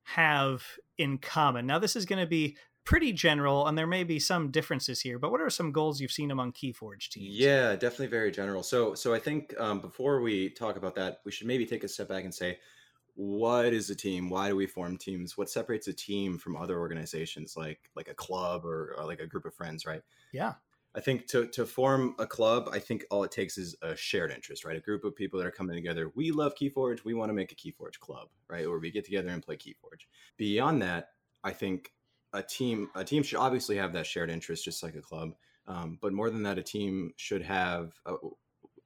have 0.03 0.63
in 0.97 1.17
common? 1.17 1.65
Now, 1.65 1.79
this 1.79 1.95
is 1.95 2.05
going 2.05 2.19
to 2.19 2.27
be 2.27 2.55
pretty 2.89 3.13
general, 3.13 3.67
and 3.67 3.77
there 3.77 3.85
may 3.85 4.03
be 4.03 4.17
some 4.17 4.49
differences 4.49 4.99
here. 4.99 5.19
But 5.19 5.29
what 5.29 5.41
are 5.41 5.49
some 5.51 5.71
goals 5.71 6.01
you've 6.01 6.11
seen 6.11 6.31
among 6.31 6.53
KeyForge 6.53 7.09
teams? 7.09 7.37
Yeah, 7.37 7.75
definitely 7.75 8.07
very 8.07 8.31
general. 8.31 8.63
So, 8.63 8.95
so 8.95 9.13
I 9.13 9.19
think 9.19 9.53
um, 9.59 9.79
before 9.79 10.21
we 10.21 10.49
talk 10.49 10.75
about 10.75 10.95
that, 10.95 11.19
we 11.23 11.31
should 11.31 11.45
maybe 11.45 11.67
take 11.67 11.83
a 11.83 11.87
step 11.87 12.09
back 12.09 12.23
and 12.23 12.33
say, 12.33 12.57
what 13.13 13.73
is 13.73 13.91
a 13.91 13.95
team? 13.95 14.27
Why 14.27 14.47
do 14.47 14.55
we 14.55 14.65
form 14.65 14.97
teams? 14.97 15.37
What 15.37 15.51
separates 15.51 15.87
a 15.87 15.93
team 15.93 16.39
from 16.39 16.55
other 16.55 16.79
organizations, 16.79 17.55
like 17.55 17.91
like 17.95 18.07
a 18.07 18.15
club 18.15 18.65
or, 18.65 18.95
or 18.97 19.05
like 19.05 19.19
a 19.19 19.27
group 19.27 19.45
of 19.45 19.53
friends, 19.53 19.85
right? 19.85 20.01
Yeah. 20.31 20.53
I 20.95 20.99
think 20.99 21.27
to, 21.27 21.45
to 21.49 21.67
form 21.67 22.15
a 22.17 22.25
club, 22.25 22.69
I 22.71 22.79
think 22.79 23.05
all 23.11 23.23
it 23.23 23.29
takes 23.29 23.59
is 23.59 23.75
a 23.83 23.95
shared 23.95 24.31
interest, 24.31 24.65
right? 24.65 24.75
A 24.75 24.79
group 24.79 25.03
of 25.03 25.15
people 25.15 25.37
that 25.37 25.45
are 25.45 25.51
coming 25.51 25.75
together. 25.75 26.11
We 26.15 26.31
love 26.31 26.55
Keyforge. 26.55 27.03
We 27.05 27.13
want 27.13 27.29
to 27.29 27.35
make 27.35 27.51
a 27.51 27.55
Keyforge 27.55 27.99
club, 27.99 28.29
right? 28.47 28.65
Or 28.65 28.79
we 28.79 28.89
get 28.89 29.05
together 29.05 29.29
and 29.29 29.43
play 29.43 29.57
Keyforge. 29.57 30.07
Beyond 30.37 30.81
that, 30.81 31.09
I 31.43 31.51
think 31.51 31.91
a 32.33 32.43
team 32.43 32.89
a 32.95 33.03
team 33.03 33.23
should 33.23 33.39
obviously 33.39 33.77
have 33.77 33.93
that 33.93 34.05
shared 34.05 34.29
interest, 34.29 34.65
just 34.65 34.83
like 34.83 34.95
a 34.95 35.01
club. 35.01 35.33
Um, 35.67 35.99
but 36.01 36.13
more 36.13 36.29
than 36.29 36.43
that, 36.43 36.57
a 36.57 36.63
team 36.63 37.13
should 37.17 37.43
have 37.43 37.93
a, 38.05 38.15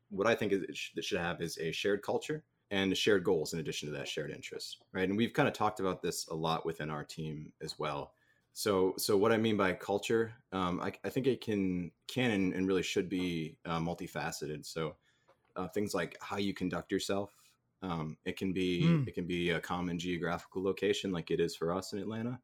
what 0.10 0.28
I 0.28 0.36
think 0.36 0.52
is 0.52 0.64
it 0.64 0.76
should, 0.76 0.98
it 0.98 1.06
should 1.06 1.20
have 1.20 1.42
is 1.42 1.58
a 1.58 1.72
shared 1.72 2.02
culture 2.02 2.44
and 2.72 2.96
shared 2.98 3.24
goals 3.24 3.54
in 3.54 3.60
addition 3.60 3.88
to 3.88 3.96
that 3.96 4.08
shared 4.08 4.32
interest, 4.32 4.78
right? 4.94 5.08
And 5.08 5.18
we've 5.18 5.34
kind 5.34 5.48
of 5.48 5.54
talked 5.54 5.80
about 5.80 6.02
this 6.02 6.28
a 6.28 6.36
lot 6.36 6.66
within 6.66 6.90
our 6.90 7.04
team 7.04 7.52
as 7.62 7.78
well. 7.78 8.14
So, 8.54 8.94
so 8.98 9.18
what 9.18 9.32
I 9.32 9.38
mean 9.38 9.58
by 9.58 9.74
culture, 9.74 10.34
um, 10.52 10.80
I, 10.82 10.94
I, 11.04 11.10
think 11.10 11.26
it 11.26 11.42
can 11.42 11.92
can 12.08 12.32
and, 12.32 12.54
and 12.54 12.68
really 12.68 12.84
should 12.84 13.10
be 13.10 13.58
uh, 13.66 13.80
multifaceted. 13.80 14.66
So, 14.66 14.96
uh, 15.56 15.68
things 15.68 15.94
like 15.94 16.18
how 16.22 16.38
you 16.38 16.54
conduct 16.54 16.92
yourself. 16.92 17.32
Um, 17.82 18.18
it 18.26 18.38
can 18.38 18.54
be 18.54 18.84
mm. 18.86 19.08
it 19.08 19.14
can 19.14 19.26
be 19.26 19.52
a 19.52 19.60
common 19.60 20.00
geographical 20.00 20.64
location, 20.64 21.12
like 21.12 21.32
it 21.32 21.40
is 21.40 21.56
for 21.56 21.74
us 21.74 21.94
in 21.94 22.00
Atlanta. 22.00 22.40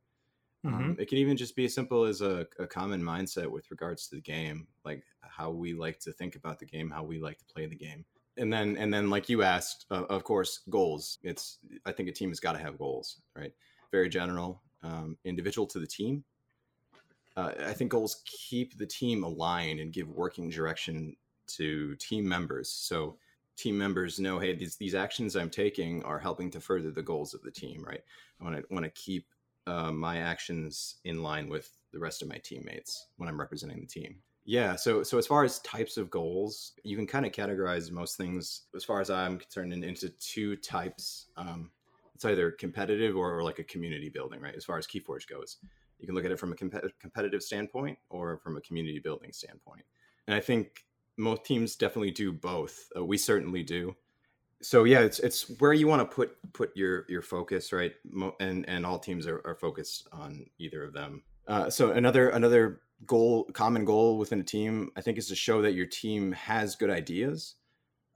Mm-hmm. 0.66 0.76
Um, 0.76 0.96
it 1.00 1.08
can 1.08 1.18
even 1.18 1.38
just 1.38 1.56
be 1.56 1.66
as 1.66 1.74
simple 1.74 2.04
as 2.04 2.22
a, 2.22 2.46
a, 2.60 2.68
common 2.68 3.02
mindset 3.02 3.48
with 3.48 3.72
regards 3.72 4.08
to 4.08 4.16
the 4.16 4.22
game, 4.22 4.68
like 4.84 5.04
how 5.22 5.52
we 5.52 5.74
like 5.74 6.00
to 6.00 6.12
think 6.12 6.36
about 6.36 6.60
the 6.60 6.66
game, 6.66 6.90
how 6.90 7.02
we 7.04 7.18
like 7.18 7.38
to 7.38 7.46
play 7.46 7.66
the 7.66 7.78
game. 7.78 8.04
And 8.38 8.52
then, 8.52 8.76
and 8.76 8.94
then, 8.94 9.10
like 9.10 9.30
you 9.30 9.42
asked, 9.42 9.86
uh, 9.90 10.04
of 10.10 10.24
course, 10.26 10.62
goals. 10.70 11.20
It's 11.24 11.60
I 11.86 11.94
think 11.94 12.10
a 12.10 12.12
team 12.12 12.30
has 12.30 12.42
got 12.42 12.54
to 12.54 12.60
have 12.60 12.78
goals, 12.78 13.22
right? 13.36 13.54
Very 13.92 14.10
general, 14.10 14.62
um, 14.84 15.18
individual 15.24 15.66
to 15.68 15.80
the 15.80 15.88
team. 15.88 16.24
Uh, 17.38 17.54
I 17.66 17.74
think 17.74 17.92
goals 17.92 18.22
keep 18.26 18.78
the 18.78 18.86
team 18.86 19.24
aligned 19.24 19.80
and 19.80 19.94
give 19.94 20.10
working 20.10 20.50
direction 20.50 21.16
to 21.48 21.96
team 21.96 22.28
members. 22.28 22.70
So 22.70 23.18
team 23.56 23.78
members 23.78 24.20
know, 24.20 24.40
hey, 24.40 24.56
these 24.56 24.76
these 24.76 24.96
actions 24.96 25.36
I'm 25.36 25.50
taking 25.50 26.04
are 26.04 26.20
helping 26.20 26.52
to 26.52 26.60
further 26.60 26.92
the 26.92 27.02
goals 27.02 27.34
of 27.34 27.42
the 27.44 27.52
team, 27.52 27.84
right? 27.84 28.04
I 28.40 28.44
want 28.44 28.58
to 28.58 28.64
want 28.74 28.86
to 28.86 28.92
keep 28.92 29.26
uh, 29.68 29.92
my 29.92 30.18
actions 30.18 30.96
in 31.04 31.22
line 31.22 31.50
with 31.50 31.70
the 31.92 32.00
rest 32.00 32.22
of 32.22 32.28
my 32.28 32.38
teammates 32.38 33.08
when 33.18 33.30
I'm 33.30 33.40
representing 33.40 33.80
the 33.80 33.88
team. 33.88 34.18
Yeah, 34.46 34.76
so 34.76 35.04
so 35.04 35.18
as 35.18 35.28
far 35.28 35.44
as 35.44 35.60
types 35.60 35.98
of 35.98 36.10
goals, 36.10 36.74
you 36.84 36.96
can 36.96 37.06
kind 37.06 37.26
of 37.26 37.32
categorize 37.32 37.92
most 37.92 38.18
things, 38.18 38.64
as 38.76 38.84
far 38.84 39.00
as 39.00 39.10
I'm 39.10 39.38
concerned, 39.38 39.74
into 39.74 40.10
two 40.10 40.56
types. 40.56 41.28
Um, 41.38 41.70
it's 42.16 42.26
either 42.26 42.52
competitive 42.52 43.16
or, 43.16 43.38
or, 43.38 43.44
like 43.44 43.60
a 43.60 43.64
community 43.64 44.10
building, 44.10 44.42
right? 44.42 44.56
As 44.56 44.66
far 44.66 44.78
as 44.78 44.86
KeyForge 44.86 45.28
goes, 45.30 45.58
you 46.00 46.06
can 46.06 46.16
look 46.16 46.26
at 46.26 46.32
it 46.32 46.40
from 46.40 46.52
a 46.52 46.56
comp- 46.56 47.00
competitive 47.00 47.42
standpoint 47.42 47.98
or 48.10 48.40
from 48.40 48.58
a 48.58 48.62
community 48.62 49.00
building 49.00 49.32
standpoint. 49.32 49.84
And 50.28 50.36
I 50.36 50.42
think 50.42 50.84
most 51.16 51.46
teams 51.46 51.76
definitely 51.76 52.12
do 52.12 52.34
both. 52.34 52.90
Uh, 52.98 53.06
we 53.06 53.18
certainly 53.18 53.64
do. 53.64 53.96
So 54.62 54.84
yeah, 54.84 55.00
it's 55.00 55.20
it's 55.20 55.50
where 55.60 55.74
you 55.74 55.88
want 55.88 56.02
to 56.02 56.16
put 56.16 56.38
put 56.54 56.76
your 56.76 57.06
your 57.08 57.22
focus, 57.22 57.72
right? 57.72 57.94
And 58.40 58.68
and 58.68 58.86
all 58.86 59.00
teams 59.00 59.26
are, 59.28 59.42
are 59.46 59.56
focused 59.56 60.08
on 60.12 60.46
either 60.58 60.84
of 60.84 60.94
them. 60.94 61.24
Uh, 61.48 61.70
so 61.70 61.92
another 61.92 62.30
another 62.30 62.82
goal, 63.06 63.46
common 63.54 63.86
goal 63.86 64.18
within 64.18 64.42
a 64.42 64.44
team, 64.44 64.92
I 64.98 65.02
think, 65.02 65.18
is 65.18 65.28
to 65.30 65.36
show 65.36 65.62
that 65.62 65.74
your 65.74 65.86
team 65.86 66.34
has 66.34 66.76
good 66.76 66.90
ideas, 66.90 67.56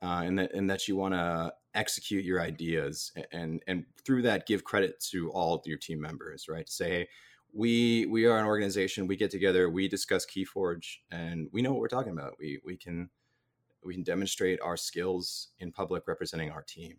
uh, 0.01 0.21
and 0.25 0.37
that 0.39 0.53
and 0.53 0.69
that 0.69 0.87
you 0.87 0.97
want 0.97 1.13
to 1.13 1.53
execute 1.73 2.25
your 2.25 2.41
ideas, 2.41 3.11
and 3.31 3.63
and 3.67 3.85
through 4.05 4.23
that 4.23 4.45
give 4.45 4.63
credit 4.63 4.99
to 5.11 5.31
all 5.31 5.61
your 5.65 5.77
team 5.77 6.01
members, 6.01 6.47
right? 6.49 6.67
Say, 6.67 6.89
hey, 6.89 7.07
we 7.53 8.05
we 8.07 8.25
are 8.25 8.37
an 8.37 8.45
organization 8.45 9.07
we 9.07 9.15
get 9.15 9.29
together 9.29 9.69
we 9.69 9.87
discuss 9.87 10.25
keyforge 10.25 10.97
and 11.11 11.47
we 11.51 11.61
know 11.61 11.71
what 11.71 11.79
we're 11.79 11.87
talking 11.87 12.11
about 12.11 12.33
we 12.39 12.59
we 12.65 12.75
can 12.75 13.09
we 13.85 13.93
can 13.93 14.03
demonstrate 14.03 14.61
our 14.61 14.77
skills 14.77 15.49
in 15.59 15.71
public 15.71 16.07
representing 16.07 16.51
our 16.51 16.61
team. 16.61 16.97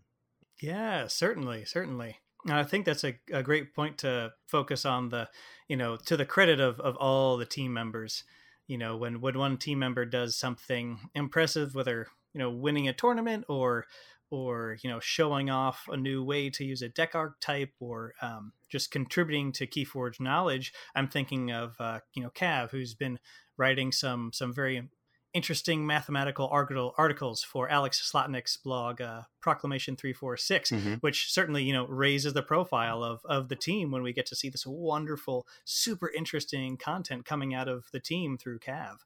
Yeah 0.61 1.07
certainly 1.09 1.65
certainly. 1.65 2.19
And 2.45 2.55
i 2.55 2.65
think 2.65 2.85
that's 2.85 3.05
a, 3.05 3.19
a 3.33 3.43
great 3.43 3.75
point 3.75 3.99
to 3.99 4.33
focus 4.47 4.85
on 4.85 5.09
the 5.09 5.29
you 5.69 5.77
know 5.77 5.97
to 5.97 6.17
the 6.17 6.27
credit 6.27 6.61
of 6.61 6.81
of 6.81 6.97
all 6.97 7.37
the 7.37 7.47
team 7.47 7.73
members. 7.73 8.25
You 8.67 8.79
know 8.79 8.97
when 8.97 9.21
when 9.21 9.39
one 9.39 9.59
team 9.59 9.79
member 9.79 10.05
does 10.05 10.37
something 10.37 10.99
impressive 11.15 11.75
whether 11.75 12.09
you 12.33 12.39
know 12.39 12.51
winning 12.51 12.89
a 12.89 12.93
tournament 12.93 13.45
or 13.49 13.87
or 14.31 14.77
you 14.83 14.91
know 14.91 15.01
showing 15.01 15.49
off 15.49 15.87
a 15.89 15.97
new 15.97 16.25
way 16.25 16.51
to 16.51 16.65
use 16.65 16.83
a 16.83 16.89
deck 16.89 17.15
archetype 17.15 17.73
or 17.79 18.15
um, 18.21 18.53
just 18.69 18.91
contributing 18.91 19.53
to 19.53 19.67
keyforge 19.67 20.19
knowledge 20.19 20.73
i'm 20.95 21.09
thinking 21.09 21.53
of 21.53 21.77
uh, 21.79 22.01
you 22.15 22.23
know 22.23 22.31
cav 22.31 22.71
who's 22.71 22.95
been 22.95 23.19
writing 23.57 23.93
some 23.93 24.33
some 24.33 24.53
very 24.53 24.89
interesting 25.35 25.87
mathematical 25.87 26.49
article, 26.49 26.95
articles 26.97 27.43
for 27.43 27.69
alex 27.69 28.11
slotnick's 28.11 28.57
blog 28.57 29.01
uh, 29.01 29.23
proclamation 29.41 29.97
346 29.97 30.71
mm-hmm. 30.71 30.95
which 30.95 31.33
certainly 31.33 31.63
you 31.63 31.73
know 31.73 31.87
raises 31.87 32.33
the 32.33 32.43
profile 32.43 33.03
of 33.03 33.21
of 33.25 33.49
the 33.49 33.57
team 33.57 33.91
when 33.91 34.03
we 34.03 34.13
get 34.13 34.27
to 34.27 34.37
see 34.37 34.49
this 34.49 34.67
wonderful 34.67 35.47
super 35.65 36.11
interesting 36.11 36.77
content 36.77 37.25
coming 37.25 37.53
out 37.53 37.69
of 37.69 37.87
the 37.93 38.01
team 38.01 38.39
through 38.39 38.59
cav 38.59 38.97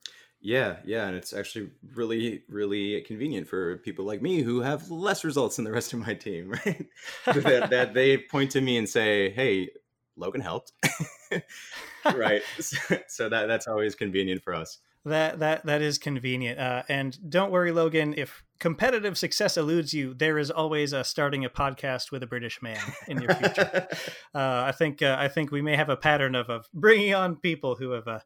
yeah, 0.41 0.77
yeah, 0.85 1.09
and 1.09 1.17
it's 1.17 1.33
actually 1.33 1.71
really, 1.95 2.45
really 2.49 3.01
convenient 3.03 3.49
for 3.49 3.79
people 3.79 4.05
like 4.05 4.23
me 4.23 4.43
who 4.43 4.61
have 4.61 4.89
less 4.89 5.25
results 5.25 5.57
than 5.57 5.65
the 5.65 5.73
rest 5.73 5.93
of 5.93 5.99
my 5.99 6.15
team, 6.15 6.51
right? 6.67 6.87
that, 7.27 7.71
that 7.71 7.95
they 7.95 8.19
point 8.19 8.53
to 8.53 8.61
me 8.61 8.77
and 8.77 8.89
say, 8.89 9.31
"Hey, 9.31 9.71
Logan 10.17 10.41
helped," 10.41 10.73
right? 12.15 12.43
So, 12.61 12.99
so, 13.09 13.29
that 13.29 13.47
that's 13.47 13.67
always 13.67 13.97
convenient 13.97 14.43
for 14.45 14.55
us. 14.55 14.79
That 15.05 15.39
that 15.39 15.65
that 15.67 15.83
is 15.83 15.99
convenient. 15.99 16.59
Uh, 16.59 16.83
and 16.89 17.17
don't 17.31 17.51
worry, 17.51 17.73
Logan. 17.73 18.15
If 18.17 18.43
competitive 18.59 19.17
success 19.17 19.57
eludes 19.57 19.95
you, 19.95 20.15
there 20.15 20.39
is 20.39 20.51
always 20.51 20.93
a 20.93 21.05
starting 21.05 21.45
a 21.45 21.51
podcast 21.51 22.11
with 22.11 22.23
a 22.23 22.27
British 22.27 22.61
man 22.61 22.81
in 23.07 23.21
your 23.21 23.35
future. 23.35 23.87
uh, 24.35 24.65
I 24.67 24.73
think 24.73 25.01
uh, 25.01 25.17
I 25.19 25.29
think 25.29 25.51
we 25.51 25.63
may 25.63 25.77
have 25.77 25.89
a 25.89 25.97
pattern 25.97 26.35
of 26.35 26.51
of 26.51 26.67
bringing 26.75 27.15
on 27.15 27.37
people 27.37 27.77
who 27.77 27.93
have 27.93 28.09
uh, 28.09 28.21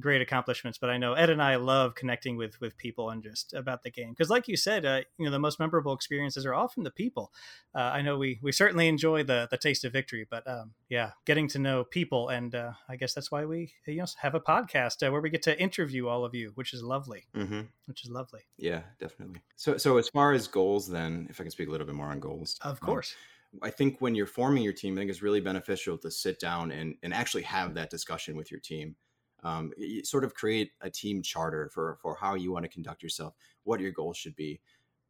great 0.00 0.22
accomplishments 0.22 0.78
but 0.78 0.90
i 0.90 0.96
know 0.96 1.12
ed 1.12 1.28
and 1.28 1.42
i 1.42 1.56
love 1.56 1.94
connecting 1.94 2.36
with 2.36 2.60
with 2.60 2.76
people 2.76 3.10
and 3.10 3.22
just 3.22 3.52
about 3.54 3.82
the 3.82 3.90
game. 3.90 4.10
Because 4.10 4.30
like 4.30 4.48
you 4.48 4.56
said 4.56 4.84
uh, 4.84 5.00
you 5.18 5.24
know 5.24 5.30
the 5.30 5.38
most 5.38 5.58
memorable 5.58 5.92
experiences 5.92 6.44
are 6.46 6.54
often 6.54 6.82
the 6.82 6.90
people. 6.90 7.32
Uh, 7.74 7.80
i 7.80 8.02
know 8.02 8.16
we 8.16 8.38
we 8.42 8.52
certainly 8.52 8.88
enjoy 8.88 9.22
the 9.22 9.48
the 9.50 9.56
taste 9.56 9.84
of 9.84 9.92
victory 9.92 10.26
but 10.28 10.46
um, 10.48 10.72
yeah 10.88 11.10
getting 11.24 11.48
to 11.48 11.58
know 11.58 11.84
people 11.84 12.28
and 12.28 12.54
uh, 12.54 12.72
i 12.88 12.96
guess 12.96 13.14
that's 13.14 13.30
why 13.30 13.44
we 13.44 13.72
you 13.86 13.96
know 13.96 14.06
have 14.20 14.34
a 14.34 14.40
podcast 14.40 15.06
uh, 15.06 15.10
where 15.10 15.20
we 15.20 15.30
get 15.30 15.42
to 15.42 15.58
interview 15.60 16.08
all 16.08 16.24
of 16.24 16.34
you 16.34 16.52
which 16.54 16.72
is 16.72 16.82
lovely. 16.82 17.26
Mm-hmm. 17.36 17.62
which 17.86 18.04
is 18.04 18.10
lovely. 18.10 18.40
Yeah 18.56 18.82
definitely. 18.98 19.42
So 19.56 19.76
so 19.76 19.98
as 19.98 20.08
far 20.08 20.32
as 20.32 20.46
goals 20.46 20.88
then 20.88 21.26
if 21.30 21.40
i 21.40 21.44
can 21.44 21.50
speak 21.50 21.68
a 21.68 21.70
little 21.70 21.86
bit 21.86 21.96
more 21.96 22.06
on 22.06 22.20
goals. 22.20 22.58
Of 22.62 22.78
um, 22.82 22.86
course. 22.86 23.14
Um, 23.52 23.60
I 23.62 23.70
think 23.70 23.98
when 24.00 24.14
you're 24.14 24.26
forming 24.26 24.62
your 24.62 24.72
team, 24.72 24.94
I 24.94 25.00
think 25.00 25.10
it's 25.10 25.20
really 25.20 25.40
beneficial 25.40 25.98
to 25.98 26.10
sit 26.10 26.40
down 26.40 26.72
and, 26.72 26.94
and 27.02 27.12
actually 27.12 27.42
have 27.42 27.74
that 27.74 27.90
discussion 27.90 28.34
with 28.34 28.50
your 28.50 28.60
team 28.60 28.96
um, 29.42 29.72
sort 30.04 30.24
of 30.24 30.34
create 30.34 30.70
a 30.80 30.90
team 30.90 31.22
charter 31.22 31.70
for 31.72 31.98
for 32.00 32.14
how 32.14 32.34
you 32.34 32.52
want 32.52 32.64
to 32.64 32.68
conduct 32.68 33.02
yourself, 33.02 33.34
what 33.64 33.80
your 33.80 33.92
goals 33.92 34.16
should 34.16 34.36
be. 34.36 34.60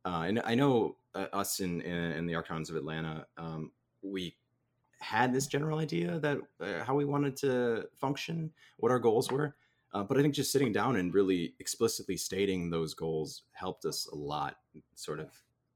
Uh, 0.05 0.25
and 0.27 0.43
I 0.45 0.55
know 0.55 0.97
uh, 1.15 1.27
us 1.33 1.61
in, 1.61 1.81
in, 1.83 2.13
in 2.13 2.27
the 2.27 2.35
Archons 2.35 2.71
of 2.71 2.77
Atlanta, 2.77 3.27
um, 3.37 3.71
we 4.03 4.37
had 5.01 5.33
this 5.33 5.47
general 5.47 5.79
idea 5.79 6.19
that 6.21 6.39
uh, 6.61 6.85
how 6.85 6.95
we 6.95 7.05
wanted 7.05 7.37
to 7.37 7.87
function, 7.97 8.51
what 8.79 8.91
our 8.91 8.99
goals 8.99 9.31
were. 9.31 9.55
Uh, 9.95 10.03
but 10.03 10.17
I 10.17 10.23
think 10.23 10.35
just 10.35 10.53
sitting 10.53 10.73
down 10.73 10.97
and 10.97 11.13
really 11.13 11.55
explicitly 11.61 12.17
stating 12.17 12.71
those 12.71 12.95
goals 12.95 13.43
helped 13.53 13.85
us 13.85 14.07
a 14.07 14.15
lot, 14.17 14.57
sort 14.95 15.21
of 15.21 15.29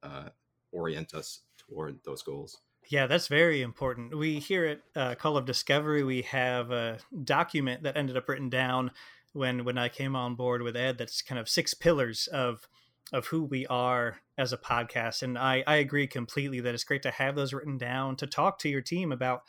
uh, 0.02 0.28
orient 0.72 1.12
us 1.14 1.40
toward 1.58 1.98
those 2.04 2.22
goals. 2.22 2.62
Yeah, 2.88 3.06
that's 3.06 3.26
very 3.26 3.62
important. 3.62 4.16
We 4.16 4.38
here 4.38 4.64
at 4.64 4.80
uh, 4.94 5.14
Call 5.16 5.36
of 5.36 5.44
Discovery, 5.44 6.04
we 6.04 6.22
have 6.22 6.70
a 6.70 6.98
document 7.24 7.82
that 7.82 7.96
ended 7.96 8.16
up 8.16 8.28
written 8.28 8.48
down 8.48 8.92
when 9.32 9.64
when 9.64 9.76
I 9.76 9.88
came 9.88 10.14
on 10.14 10.36
board 10.36 10.62
with 10.62 10.76
Ed. 10.76 10.98
That's 10.98 11.20
kind 11.20 11.38
of 11.38 11.48
six 11.48 11.74
pillars 11.74 12.28
of 12.28 12.68
of 13.12 13.26
who 13.26 13.44
we 13.44 13.66
are 13.66 14.18
as 14.38 14.52
a 14.52 14.56
podcast, 14.58 15.22
and 15.22 15.36
I 15.36 15.64
I 15.66 15.76
agree 15.76 16.06
completely 16.06 16.60
that 16.60 16.74
it's 16.74 16.84
great 16.84 17.02
to 17.02 17.10
have 17.10 17.34
those 17.34 17.52
written 17.52 17.76
down 17.76 18.16
to 18.16 18.26
talk 18.26 18.58
to 18.60 18.68
your 18.68 18.82
team 18.82 19.10
about 19.10 19.42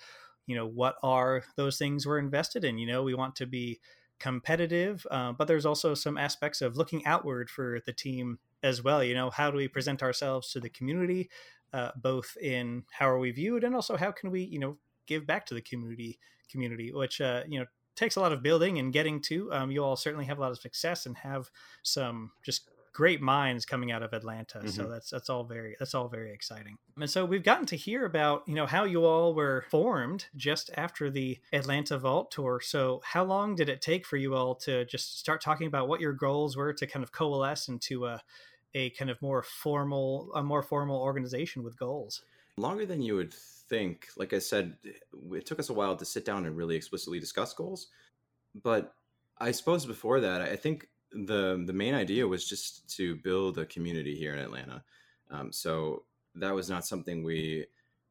you 0.47 0.55
know 0.55 0.67
what 0.67 0.95
are 1.03 1.43
those 1.57 1.77
things 1.77 2.07
we're 2.07 2.19
invested 2.19 2.63
in. 2.63 2.79
You 2.79 2.87
know, 2.87 3.03
we 3.03 3.13
want 3.13 3.35
to 3.35 3.45
be 3.45 3.79
competitive, 4.19 5.05
uh, 5.11 5.31
but 5.31 5.47
there's 5.47 5.65
also 5.65 5.93
some 5.93 6.17
aspects 6.17 6.61
of 6.61 6.75
looking 6.75 7.05
outward 7.05 7.51
for 7.51 7.79
the 7.85 7.93
team 7.93 8.39
as 8.63 8.83
well. 8.83 9.03
You 9.03 9.13
know, 9.13 9.29
how 9.29 9.51
do 9.51 9.57
we 9.57 9.67
present 9.67 10.01
ourselves 10.01 10.51
to 10.53 10.59
the 10.59 10.69
community? 10.69 11.29
Uh, 11.73 11.91
both 11.95 12.37
in 12.41 12.83
how 12.91 13.09
are 13.09 13.19
we 13.19 13.31
viewed 13.31 13.63
and 13.63 13.75
also 13.75 13.97
how 13.97 14.11
can 14.11 14.31
we 14.31 14.43
you 14.43 14.59
know 14.59 14.77
give 15.05 15.25
back 15.25 15.45
to 15.45 15.53
the 15.53 15.61
community 15.61 16.19
community 16.49 16.91
which 16.91 17.21
uh, 17.21 17.43
you 17.47 17.59
know 17.59 17.65
takes 17.95 18.15
a 18.15 18.19
lot 18.19 18.31
of 18.31 18.43
building 18.43 18.77
and 18.77 18.93
getting 18.93 19.19
to 19.19 19.51
um, 19.51 19.71
you 19.71 19.83
all 19.83 19.95
certainly 19.95 20.25
have 20.25 20.37
a 20.37 20.41
lot 20.41 20.51
of 20.51 20.59
success 20.59 21.05
and 21.05 21.17
have 21.17 21.49
some 21.83 22.31
just 22.43 22.69
great 22.97 23.21
minds 23.21 23.63
coming 23.63 23.91
out 23.91 24.01
of 24.01 24.11
Atlanta. 24.11 24.57
Mm-hmm. 24.57 24.69
So 24.69 24.89
that's 24.89 25.11
that's 25.11 25.29
all 25.29 25.43
very 25.43 25.75
that's 25.77 25.93
all 25.93 26.07
very 26.07 26.33
exciting. 26.33 26.79
And 26.99 27.07
so 27.07 27.25
we've 27.25 27.43
gotten 27.43 27.67
to 27.67 27.75
hear 27.75 28.05
about, 28.05 28.41
you 28.47 28.55
know, 28.55 28.65
how 28.65 28.85
you 28.85 29.05
all 29.05 29.35
were 29.35 29.65
formed 29.69 30.25
just 30.35 30.71
after 30.75 31.11
the 31.11 31.37
Atlanta 31.53 31.99
Vault 31.99 32.31
tour. 32.31 32.59
So 32.59 33.01
how 33.03 33.23
long 33.23 33.53
did 33.53 33.69
it 33.69 33.83
take 33.83 34.03
for 34.03 34.17
you 34.17 34.33
all 34.33 34.55
to 34.55 34.83
just 34.85 35.19
start 35.19 35.41
talking 35.41 35.67
about 35.67 35.87
what 35.87 36.01
your 36.01 36.13
goals 36.13 36.57
were 36.57 36.73
to 36.73 36.87
kind 36.87 37.03
of 37.03 37.11
coalesce 37.11 37.67
into 37.67 38.07
a 38.07 38.23
a 38.77 38.91
kind 38.91 39.09
of 39.09 39.21
more 39.21 39.41
formal 39.41 40.29
a 40.35 40.43
more 40.43 40.61
formal 40.61 41.01
organization 41.01 41.63
with 41.63 41.77
goals. 41.77 42.21
Longer 42.57 42.85
than 42.85 43.01
you 43.01 43.15
would 43.15 43.33
think. 43.33 44.07
Like 44.17 44.33
i 44.33 44.39
said 44.39 44.77
it 45.31 45.45
took 45.45 45.59
us 45.59 45.69
a 45.69 45.73
while 45.73 45.95
to 45.95 46.05
sit 46.05 46.25
down 46.25 46.45
and 46.45 46.55
really 46.55 46.75
explicitly 46.75 47.19
discuss 47.19 47.53
goals. 47.53 47.87
But 48.63 48.93
i 49.39 49.51
suppose 49.51 49.85
before 49.85 50.19
that 50.19 50.41
i 50.41 50.55
think 50.55 50.87
the 51.11 51.63
the 51.65 51.79
main 51.83 51.93
idea 51.93 52.27
was 52.27 52.47
just 52.47 52.89
to 52.97 53.15
build 53.17 53.57
a 53.57 53.65
community 53.65 54.15
here 54.15 54.33
in 54.33 54.39
atlanta. 54.39 54.83
Um, 55.29 55.51
so 55.51 56.03
that 56.35 56.53
was 56.53 56.69
not 56.69 56.85
something 56.85 57.23
we 57.23 57.65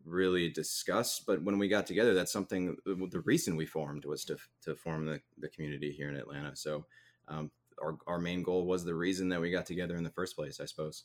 really 0.05 0.49
discussed 0.51 1.27
but 1.27 1.43
when 1.43 1.59
we 1.59 1.67
got 1.69 1.85
together 1.85 2.15
that's 2.15 2.33
something 2.33 2.77
the 2.85 3.23
reason 3.33 3.57
we 3.57 3.67
formed 3.67 4.05
was 4.05 4.25
to 4.25 4.37
to 4.63 4.77
form 4.77 5.05
the, 5.05 5.21
the 5.39 5.49
community 5.49 5.91
here 5.91 6.09
in 6.09 6.17
atlanta. 6.17 6.55
So 6.55 6.87
um, 7.29 7.51
our, 7.83 7.99
our 8.07 8.19
main 8.19 8.43
goal 8.43 8.67
was 8.67 8.85
the 8.85 8.95
reason 8.95 9.29
that 9.31 9.41
we 9.41 9.51
got 9.51 9.67
together 9.67 9.97
in 9.97 10.05
the 10.05 10.11
first 10.11 10.37
place, 10.37 10.61
I 10.61 10.67
suppose. 10.67 11.05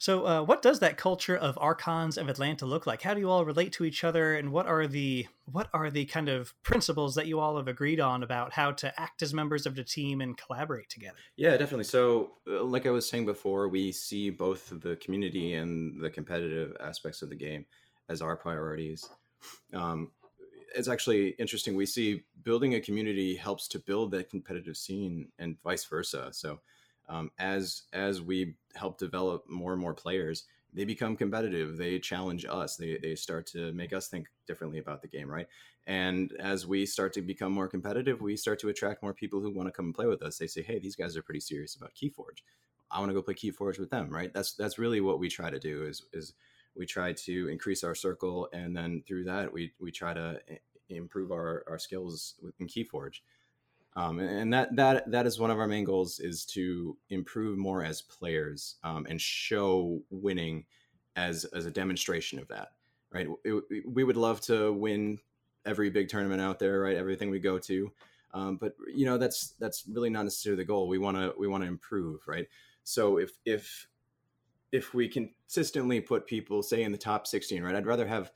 So, 0.00 0.26
uh, 0.26 0.42
what 0.42 0.62
does 0.62 0.80
that 0.80 0.96
culture 0.96 1.36
of 1.36 1.58
Archons 1.60 2.16
of 2.16 2.30
Atlanta 2.30 2.64
look 2.64 2.86
like? 2.86 3.02
How 3.02 3.12
do 3.12 3.20
you 3.20 3.28
all 3.28 3.44
relate 3.44 3.70
to 3.74 3.84
each 3.84 4.02
other, 4.02 4.34
and 4.34 4.50
what 4.50 4.66
are 4.66 4.86
the 4.86 5.26
what 5.44 5.68
are 5.74 5.90
the 5.90 6.06
kind 6.06 6.30
of 6.30 6.54
principles 6.62 7.16
that 7.16 7.26
you 7.26 7.38
all 7.38 7.58
have 7.58 7.68
agreed 7.68 8.00
on 8.00 8.22
about 8.22 8.54
how 8.54 8.72
to 8.72 8.98
act 8.98 9.20
as 9.20 9.34
members 9.34 9.66
of 9.66 9.74
the 9.74 9.84
team 9.84 10.22
and 10.22 10.38
collaborate 10.38 10.88
together? 10.88 11.18
Yeah, 11.36 11.50
definitely. 11.58 11.84
So, 11.84 12.30
uh, 12.50 12.64
like 12.64 12.86
I 12.86 12.90
was 12.90 13.06
saying 13.06 13.26
before, 13.26 13.68
we 13.68 13.92
see 13.92 14.30
both 14.30 14.72
the 14.80 14.96
community 14.96 15.52
and 15.52 16.02
the 16.02 16.08
competitive 16.08 16.74
aspects 16.80 17.20
of 17.20 17.28
the 17.28 17.36
game 17.36 17.66
as 18.08 18.22
our 18.22 18.36
priorities. 18.36 19.06
Um, 19.74 20.12
it's 20.74 20.88
actually 20.88 21.30
interesting. 21.30 21.74
We 21.74 21.86
see 21.86 22.24
building 22.42 22.74
a 22.74 22.80
community 22.80 23.34
helps 23.34 23.68
to 23.68 23.78
build 23.78 24.10
that 24.12 24.30
competitive 24.30 24.76
scene, 24.76 25.28
and 25.38 25.56
vice 25.62 25.84
versa. 25.84 26.30
So 26.32 26.60
um, 27.08 27.30
as 27.38 27.82
as 27.92 28.22
we 28.22 28.54
help 28.74 28.98
develop 28.98 29.48
more 29.48 29.72
and 29.72 29.80
more 29.80 29.94
players, 29.94 30.44
they 30.72 30.84
become 30.84 31.16
competitive. 31.16 31.76
They 31.76 31.98
challenge 31.98 32.46
us. 32.48 32.76
They 32.76 32.98
they 32.98 33.14
start 33.14 33.46
to 33.48 33.72
make 33.72 33.92
us 33.92 34.08
think 34.08 34.28
differently 34.46 34.78
about 34.78 35.02
the 35.02 35.08
game, 35.08 35.28
right? 35.28 35.48
And 35.86 36.32
as 36.38 36.66
we 36.66 36.86
start 36.86 37.12
to 37.14 37.22
become 37.22 37.52
more 37.52 37.68
competitive, 37.68 38.20
we 38.20 38.36
start 38.36 38.60
to 38.60 38.68
attract 38.68 39.02
more 39.02 39.14
people 39.14 39.40
who 39.40 39.50
want 39.50 39.66
to 39.68 39.72
come 39.72 39.86
and 39.86 39.94
play 39.94 40.06
with 40.06 40.22
us. 40.22 40.38
They 40.38 40.46
say, 40.46 40.62
"Hey, 40.62 40.78
these 40.78 40.96
guys 40.96 41.16
are 41.16 41.22
pretty 41.22 41.40
serious 41.40 41.74
about 41.74 41.94
Keyforge. 41.94 42.42
I 42.90 42.98
want 43.00 43.10
to 43.10 43.14
go 43.14 43.22
play 43.22 43.34
Keyforge 43.34 43.78
with 43.78 43.90
them." 43.90 44.10
Right? 44.10 44.32
That's 44.32 44.52
that's 44.52 44.78
really 44.78 45.00
what 45.00 45.18
we 45.18 45.28
try 45.28 45.50
to 45.50 45.58
do. 45.58 45.84
Is 45.84 46.04
is 46.12 46.34
we 46.76 46.86
try 46.86 47.12
to 47.12 47.48
increase 47.48 47.84
our 47.84 47.94
circle, 47.94 48.48
and 48.52 48.76
then 48.76 49.02
through 49.06 49.24
that, 49.24 49.52
we 49.52 49.72
we 49.78 49.90
try 49.90 50.14
to 50.14 50.40
improve 50.88 51.30
our 51.32 51.64
our 51.68 51.78
skills 51.78 52.34
in 52.58 52.66
Keyforge. 52.66 53.20
Um, 53.96 54.20
and 54.20 54.52
that 54.52 54.76
that 54.76 55.10
that 55.10 55.26
is 55.26 55.38
one 55.38 55.50
of 55.50 55.58
our 55.58 55.66
main 55.66 55.84
goals 55.84 56.20
is 56.20 56.44
to 56.46 56.96
improve 57.08 57.58
more 57.58 57.84
as 57.84 58.02
players 58.02 58.76
um, 58.84 59.06
and 59.08 59.20
show 59.20 60.00
winning 60.10 60.64
as 61.16 61.44
as 61.46 61.66
a 61.66 61.70
demonstration 61.70 62.38
of 62.38 62.48
that 62.48 62.68
right? 63.12 63.28
It, 63.44 63.84
we 63.86 64.04
would 64.04 64.16
love 64.16 64.40
to 64.42 64.72
win 64.72 65.18
every 65.66 65.90
big 65.90 66.08
tournament 66.08 66.40
out 66.40 66.58
there 66.58 66.80
right? 66.80 66.96
Everything 66.96 67.30
we 67.30 67.40
go 67.40 67.58
to. 67.58 67.92
Um, 68.32 68.56
but 68.56 68.74
you 68.86 69.06
know 69.06 69.18
that's 69.18 69.54
that's 69.58 69.84
really 69.88 70.10
not 70.10 70.22
necessarily 70.22 70.62
the 70.62 70.66
goal. 70.66 70.88
We 70.88 70.98
want 70.98 71.16
to 71.16 71.34
we 71.38 71.48
want 71.48 71.64
to 71.64 71.68
improve 71.68 72.20
right? 72.26 72.46
So 72.84 73.18
if 73.18 73.32
if 73.44 73.88
if 74.72 74.94
we 74.94 75.08
consistently 75.08 76.00
put 76.00 76.26
people 76.26 76.62
say 76.62 76.82
in 76.82 76.92
the 76.92 76.98
top 76.98 77.26
16 77.26 77.62
right 77.62 77.74
i'd 77.74 77.86
rather 77.86 78.06
have 78.06 78.30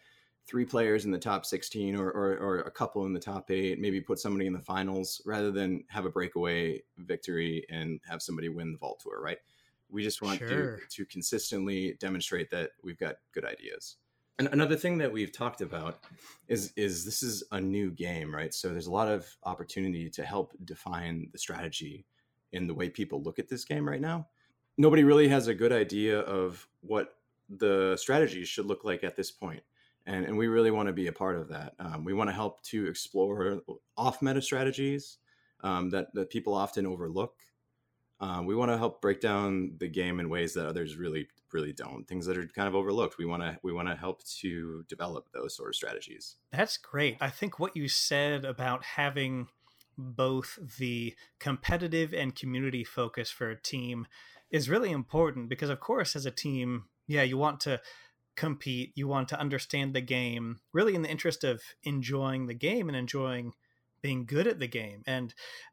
three 0.47 0.65
players 0.65 1.05
in 1.05 1.11
the 1.11 1.19
top 1.19 1.47
16 1.47 1.97
or, 1.97 2.09
or, 2.11 2.37
or, 2.37 2.59
a 2.61 2.71
couple 2.71 3.07
in 3.07 3.13
the 3.13 3.21
top 3.21 3.51
eight, 3.51 3.81
maybe 3.81 4.01
put 4.01 4.19
somebody 4.19 4.47
in 4.47 4.53
the 4.53 4.61
finals 4.61 5.23
rather 5.25 5.51
than 5.51 5.83
have 5.89 6.05
a 6.05 6.11
breakaway 6.11 6.83
victory 6.99 7.65
and 7.71 8.01
have 8.07 8.21
somebody 8.21 8.49
win 8.49 8.73
the 8.73 8.79
vault 8.79 9.01
tour, 9.03 9.21
right? 9.23 9.39
We 9.91 10.03
just 10.03 10.23
want 10.23 10.41
sure. 10.41 10.77
to, 10.77 10.79
to 10.89 11.07
consistently 11.07 11.97
demonstrate 11.99 12.51
that 12.51 12.71
we've 12.83 12.99
got 12.99 13.17
good 13.33 13.45
ideas. 13.45 13.97
And 14.39 14.49
another 14.49 14.77
thing 14.77 14.99
that 14.99 15.13
we've 15.13 15.33
talked 15.33 15.61
about 15.61 16.01
is 16.49 16.73
is 16.77 17.05
this 17.05 17.23
is 17.23 17.45
a 17.53 17.61
new 17.61 17.93
game, 17.93 18.35
right? 18.35 18.53
So 18.53 18.71
there's 18.71 18.89
a 18.89 18.93
lot 18.93 19.07
of 19.07 19.25
opportunity 19.45 20.11
to 20.11 20.25
help 20.25 20.55
define 20.65 21.29
the 21.31 21.39
strategy 21.39 22.05
in 22.53 22.67
the 22.67 22.75
way 22.75 22.89
people 22.89 23.23
look 23.23 23.39
at 23.39 23.49
this 23.49 23.65
game 23.65 23.89
right 23.89 24.01
now. 24.01 24.27
Nobody 24.77 25.05
really 25.05 25.29
has 25.29 25.47
a 25.49 25.55
good 25.55 25.73
idea 25.73 26.21
of 26.21 26.67
what 26.81 27.17
the 27.49 27.97
strategy 27.97 28.45
should 28.45 28.67
look 28.67 28.85
like 28.85 29.05
at 29.05 29.17
this 29.17 29.31
point 29.31 29.63
and, 30.07 30.25
and 30.25 30.37
we 30.37 30.49
really 30.49 30.71
want 30.71 30.89
to 30.89 30.93
be 30.93 31.07
a 31.07 31.13
part 31.13 31.37
of 31.37 31.49
that. 31.49 31.75
Um, 31.79 32.05
we 32.05 32.13
want 32.13 32.29
to 32.29 32.35
help 32.35 32.63
to 32.65 32.87
explore 32.87 33.63
off 33.97 34.21
meta 34.23 34.43
strategies 34.43 35.19
um, 35.63 35.91
that, 35.91 36.13
that 36.15 36.31
people 36.31 36.55
often 36.55 36.87
overlook. 36.87 37.35
Um, 38.21 38.47
we 38.47 38.55
want 38.55 38.71
to 38.71 38.79
help 38.79 39.01
break 39.01 39.21
down 39.21 39.73
the 39.79 39.89
game 39.89 40.21
in 40.21 40.29
ways 40.29 40.55
that 40.55 40.67
others 40.67 40.97
really 40.97 41.29
really 41.53 41.73
don't 41.73 42.09
things 42.09 42.27
that 42.27 42.37
are 42.37 42.49
kind 42.49 42.67
of 42.67 42.75
overlooked 42.75 43.17
we 43.17 43.25
want 43.25 43.41
to 43.41 43.57
we 43.63 43.73
want 43.73 43.87
to 43.87 43.95
help 43.95 44.25
to 44.25 44.85
develop 44.89 45.29
those 45.33 45.55
sort 45.55 45.69
of 45.69 45.77
strategies 45.77 46.35
that's 46.51 46.77
great 46.77 47.17
i 47.21 47.31
think 47.31 47.61
what 47.61 47.77
you 47.77 47.87
said 47.87 48.45
about 48.45 48.83
having 48.83 49.47
both 49.97 50.59
the 50.79 51.15
competitive 51.39 52.13
and 52.13 52.35
community 52.35 52.83
focus 52.83 53.31
for 53.31 53.51
a 53.51 53.61
team 53.61 54.05
is 54.55 54.71
really 54.71 54.91
important 54.91 55.49
because 55.49 55.69
of 55.69 55.81
course 55.81 56.17
as 56.17 56.25
a 56.25 56.31
team 56.31 56.85
yeah 57.07 57.23
you 57.23 57.37
want 57.37 57.61
to 57.61 57.81
compete, 58.37 58.93
you 58.95 59.07
want 59.09 59.29
to 59.29 59.39
understand 59.39 59.95
the 59.95 60.01
game, 60.01 60.61
really 60.73 60.95
in 60.95 61.03
the 61.03 61.11
interest 61.11 61.45
of 61.45 61.63
enjoying 61.83 62.47
the 62.47 62.55
game 62.55 62.89
and 62.89 62.97
enjoying 62.97 63.53
being 64.03 64.27
good 64.27 64.47
at 64.47 64.59
the 64.59 64.69
game. 64.69 65.03
And 65.07 65.33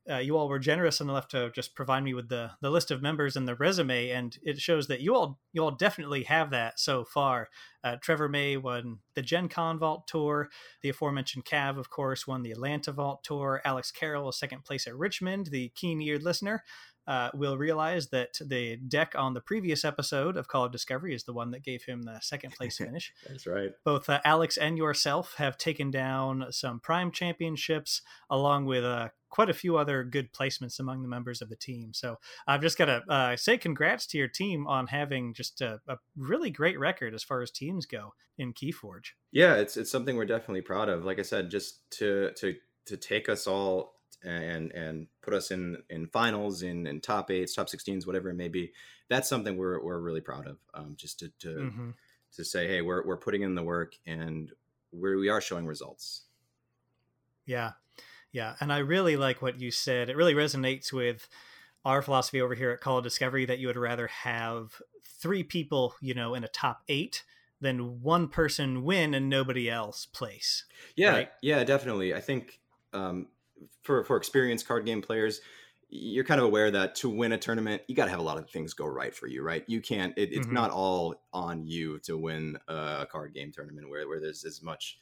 uh, 0.10 0.20
you 0.20 0.38
all 0.38 0.48
were 0.48 0.58
generous 0.58 1.02
enough 1.02 1.28
to 1.30 1.52
just 1.52 1.76
provide 1.76 2.02
me 2.02 2.13
with 2.13 2.30
the 2.30 2.52
the 2.62 2.70
list 2.70 2.89
of 2.89 3.02
members 3.02 3.36
and 3.36 3.46
the 3.46 3.56
resume, 3.56 4.10
and 4.10 4.38
it 4.41 4.58
shows 4.58 4.88
that 4.88 5.02
you 5.02 5.13
all 5.13 5.39
you 5.52 5.62
all 5.62 5.72
definitely 5.72 6.24
have 6.24 6.52
that 6.52 6.80
so 6.80 7.04
far. 7.04 7.50
Uh, 7.84 7.98
Trevor 8.02 8.30
May 8.30 8.56
won 8.56 9.00
the 9.15 9.22
Gen 9.22 9.50
Con 9.50 9.80
Vault 9.80 10.08
Tour. 10.08 10.50
The 10.82 10.89
aforementioned 10.89 11.44
Cav, 11.44 11.78
of 11.78 11.89
course, 11.89 12.26
won 12.26 12.41
the 12.41 12.52
Atlanta 12.52 12.94
Vault 12.94 13.22
Tour. 13.24 13.62
Alex 13.65 13.91
Carroll 13.91 14.28
was 14.28 14.39
second 14.39 14.63
place 14.63 14.88
at 14.88 14.96
Richmond. 14.96 15.48
The 15.48 15.70
keen-eared 15.76 16.24
listener 16.24 16.63
uh, 17.12 17.30
will 17.34 17.58
realize 17.58 18.08
that 18.08 18.38
the 18.39 18.78
deck 18.78 19.13
on 19.17 19.34
the 19.34 19.41
previous 19.41 19.84
episode 19.84 20.38
of 20.38 20.47
Call 20.47 20.63
of 20.63 20.71
Discovery 20.71 21.13
is 21.13 21.26
the 21.26 21.34
one 21.34 21.52
that 21.52 21.62
gave 21.62 21.84
him 21.84 22.04
the 22.04 22.17
second 22.21 22.54
place 22.54 22.78
finish. 22.78 23.12
That's 23.28 23.45
right. 23.45 23.71
Both 23.84 24.10
uh, 24.10 24.21
Alex 24.24 24.56
and 24.56 24.78
yourself 24.78 25.34
have 25.38 25.58
taken 25.58 25.91
down 25.91 26.45
some 26.52 26.80
Prime 26.80 27.12
Championships, 27.12 28.02
along 28.30 28.65
with 28.65 28.86
uh, 28.86 29.10
quite 29.30 29.50
a 29.50 29.54
few 29.54 29.76
other 29.76 30.06
good 30.06 30.32
placements 30.32 30.80
among 30.80 31.02
the 31.02 31.10
members 31.10 31.41
of 31.41 31.50
the 31.50 31.58
team. 31.58 31.93
So 31.93 32.15
I've 32.47 32.62
just 32.62 32.78
got 32.78 32.86
to 32.86 33.04
uh, 33.10 33.36
say 33.36 33.58
congrats 33.58 34.06
to 34.08 34.17
your 34.17 34.30
team 34.30 34.65
on 34.65 34.88
having 34.88 35.34
just 35.34 35.60
a, 35.60 35.82
a, 35.89 35.97
really 36.15 36.50
great 36.50 36.80
record 36.80 37.13
as 37.13 37.24
far 37.26 37.41
as 37.41 37.52
teams 37.52 37.86
go 37.86 38.13
in 38.38 38.54
Keyforge. 38.54 39.10
Yeah, 39.34 39.56
it's 39.56 39.76
it's 39.76 39.91
something 39.91 40.15
we're 40.15 40.26
definitely 40.26 40.62
proud 40.62 40.88
of. 40.88 41.04
Like 41.04 41.19
I 41.19 41.24
said, 41.24 41.52
just 41.52 41.91
to 41.97 42.32
to 42.38 42.56
to 42.86 42.95
take 42.95 43.28
us 43.28 43.47
all 43.47 43.95
and 44.24 44.71
and 44.71 45.08
put 45.21 45.34
us 45.34 45.51
in 45.51 45.77
in 45.89 46.07
finals 46.07 46.63
in 46.63 46.88
in 46.88 46.99
top 46.99 47.29
eights 47.31 47.53
top 47.53 47.67
16s 47.67 48.07
whatever 48.07 48.29
it 48.29 48.36
may 48.36 48.47
be 48.47 48.71
that's 49.07 49.27
something 49.27 49.57
we're, 49.57 49.84
we're 49.84 49.99
really 49.99 50.21
proud 50.21 50.47
of 50.47 50.57
um, 50.73 50.93
just 50.95 51.19
to 51.19 51.31
to, 51.39 51.47
mm-hmm. 51.47 51.89
to 52.34 52.43
say 52.43 52.67
hey 52.67 52.81
we're, 52.81 53.05
we're 53.05 53.17
putting 53.17 53.41
in 53.41 53.55
the 53.55 53.63
work 53.63 53.95
and 54.05 54.51
we 54.91 55.15
we 55.15 55.29
are 55.29 55.41
showing 55.41 55.65
results. 55.65 56.23
Yeah. 57.45 57.71
Yeah. 58.31 58.55
And 58.60 58.71
i 58.71 58.77
really 58.77 59.17
like 59.17 59.41
what 59.41 59.60
you 59.60 59.71
said. 59.71 60.10
It 60.10 60.15
really 60.15 60.34
resonates 60.34 60.93
with 60.93 61.27
our 61.84 62.01
philosophy 62.01 62.41
over 62.41 62.55
here 62.55 62.71
at 62.71 62.81
call 62.81 62.99
of 62.99 63.03
discovery 63.03 63.45
that 63.45 63.60
you 63.60 63.67
would 63.67 63.77
rather 63.77 64.07
have 64.07 64.81
three 65.03 65.43
people 65.43 65.95
you 65.99 66.13
know 66.13 66.36
in 66.36 66.43
a 66.43 66.47
top 66.47 66.84
eight 66.88 67.23
than 67.60 68.01
one 68.01 68.27
person 68.27 68.84
win 68.84 69.15
and 69.15 69.29
nobody 69.29 69.67
else 69.67 70.05
place 70.05 70.65
yeah. 70.95 71.12
right? 71.12 71.29
yeah 71.41 71.63
definitely. 71.63 72.13
I 72.13 72.21
think 72.21 72.60
um, 72.93 73.27
for 73.82 74.04
for 74.04 74.17
experienced 74.17 74.67
card 74.67 74.86
game 74.86 75.02
players 75.02 75.41
you're 75.93 76.24
kind 76.24 76.39
of 76.39 76.45
aware 76.45 76.71
that 76.71 76.95
to 76.95 77.10
win 77.10 77.34
a 77.34 77.38
tournament 77.38 77.82
you 77.88 77.95
got 77.95 78.06
to 78.06 78.12
have 78.12 78.19
a 78.19 78.24
lot 78.24 78.38
of 78.38 78.50
things 78.50 78.74
go 78.74 78.86
right 78.86 79.13
for 79.13 79.28
you 79.28 79.43
right 79.43 79.63
you 79.67 79.82
can't 79.82 80.17
it, 80.17 80.32
it's 80.32 80.45
mm-hmm. 80.45 80.56
not 80.56 80.71
all 80.71 81.15
on 81.34 81.65
you 81.65 82.00
to 82.00 82.17
win 82.17 82.58
a 82.67 83.06
card 83.12 83.34
game 83.34 83.52
tournament 83.52 83.89
where, 83.89 84.08
where 84.08 84.19
there's 84.19 84.45
as 84.45 84.62
much 84.62 84.97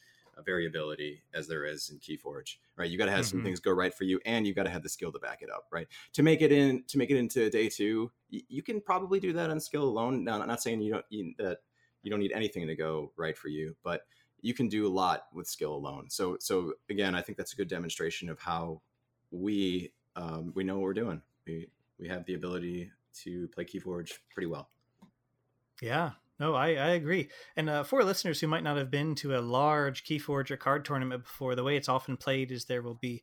variability 0.45 1.21
as 1.33 1.47
there 1.47 1.65
is 1.65 1.89
in 1.89 1.99
keyforge 1.99 2.55
right 2.77 2.89
you 2.89 2.97
got 2.97 3.05
to 3.05 3.11
have 3.11 3.21
mm-hmm. 3.21 3.37
some 3.37 3.43
things 3.43 3.59
go 3.59 3.71
right 3.71 3.93
for 3.93 4.05
you 4.05 4.19
and 4.25 4.47
you 4.47 4.53
got 4.53 4.63
to 4.63 4.69
have 4.69 4.83
the 4.83 4.89
skill 4.89 5.11
to 5.11 5.19
back 5.19 5.41
it 5.41 5.49
up 5.49 5.65
right 5.71 5.87
to 6.13 6.23
make 6.23 6.41
it 6.41 6.51
in 6.51 6.83
to 6.87 6.97
make 6.97 7.09
it 7.09 7.17
into 7.17 7.49
day 7.49 7.69
two 7.69 8.11
you, 8.29 8.41
you 8.47 8.63
can 8.63 8.79
probably 8.81 9.19
do 9.19 9.33
that 9.33 9.49
on 9.49 9.59
skill 9.59 9.83
alone 9.83 10.23
now 10.23 10.39
i'm 10.39 10.47
not 10.47 10.61
saying 10.61 10.81
you 10.81 10.93
don't 10.93 11.05
you, 11.09 11.33
that 11.37 11.57
you 12.03 12.09
don't 12.09 12.21
need 12.21 12.31
anything 12.31 12.67
to 12.67 12.75
go 12.75 13.11
right 13.17 13.37
for 13.37 13.49
you 13.49 13.75
but 13.83 14.03
you 14.41 14.53
can 14.53 14.67
do 14.67 14.87
a 14.87 14.89
lot 14.89 15.25
with 15.33 15.47
skill 15.47 15.75
alone. 15.75 16.09
So 16.09 16.37
so 16.39 16.73
again, 16.89 17.15
I 17.15 17.21
think 17.21 17.37
that's 17.37 17.53
a 17.53 17.55
good 17.55 17.67
demonstration 17.67 18.29
of 18.29 18.39
how 18.39 18.81
we 19.31 19.91
um, 20.15 20.51
we 20.55 20.63
know 20.63 20.75
what 20.75 20.83
we're 20.83 20.93
doing. 20.93 21.21
We 21.45 21.69
we 21.99 22.07
have 22.07 22.25
the 22.25 22.33
ability 22.33 22.91
to 23.23 23.47
play 23.49 23.65
Keyforge 23.65 24.13
pretty 24.33 24.47
well. 24.47 24.69
Yeah, 25.81 26.11
no, 26.39 26.55
I, 26.55 26.67
I 26.69 26.89
agree. 26.89 27.29
And 27.55 27.69
uh, 27.69 27.83
for 27.83 28.03
listeners 28.03 28.39
who 28.39 28.47
might 28.47 28.63
not 28.63 28.77
have 28.77 28.91
been 28.91 29.15
to 29.15 29.37
a 29.37 29.41
large 29.41 30.03
Keyforge 30.05 30.51
or 30.51 30.57
card 30.57 30.85
tournament 30.85 31.23
before, 31.23 31.55
the 31.55 31.63
way 31.63 31.75
it's 31.75 31.89
often 31.89 32.17
played 32.17 32.51
is 32.51 32.65
there 32.65 32.81
will 32.81 32.95
be 32.95 33.21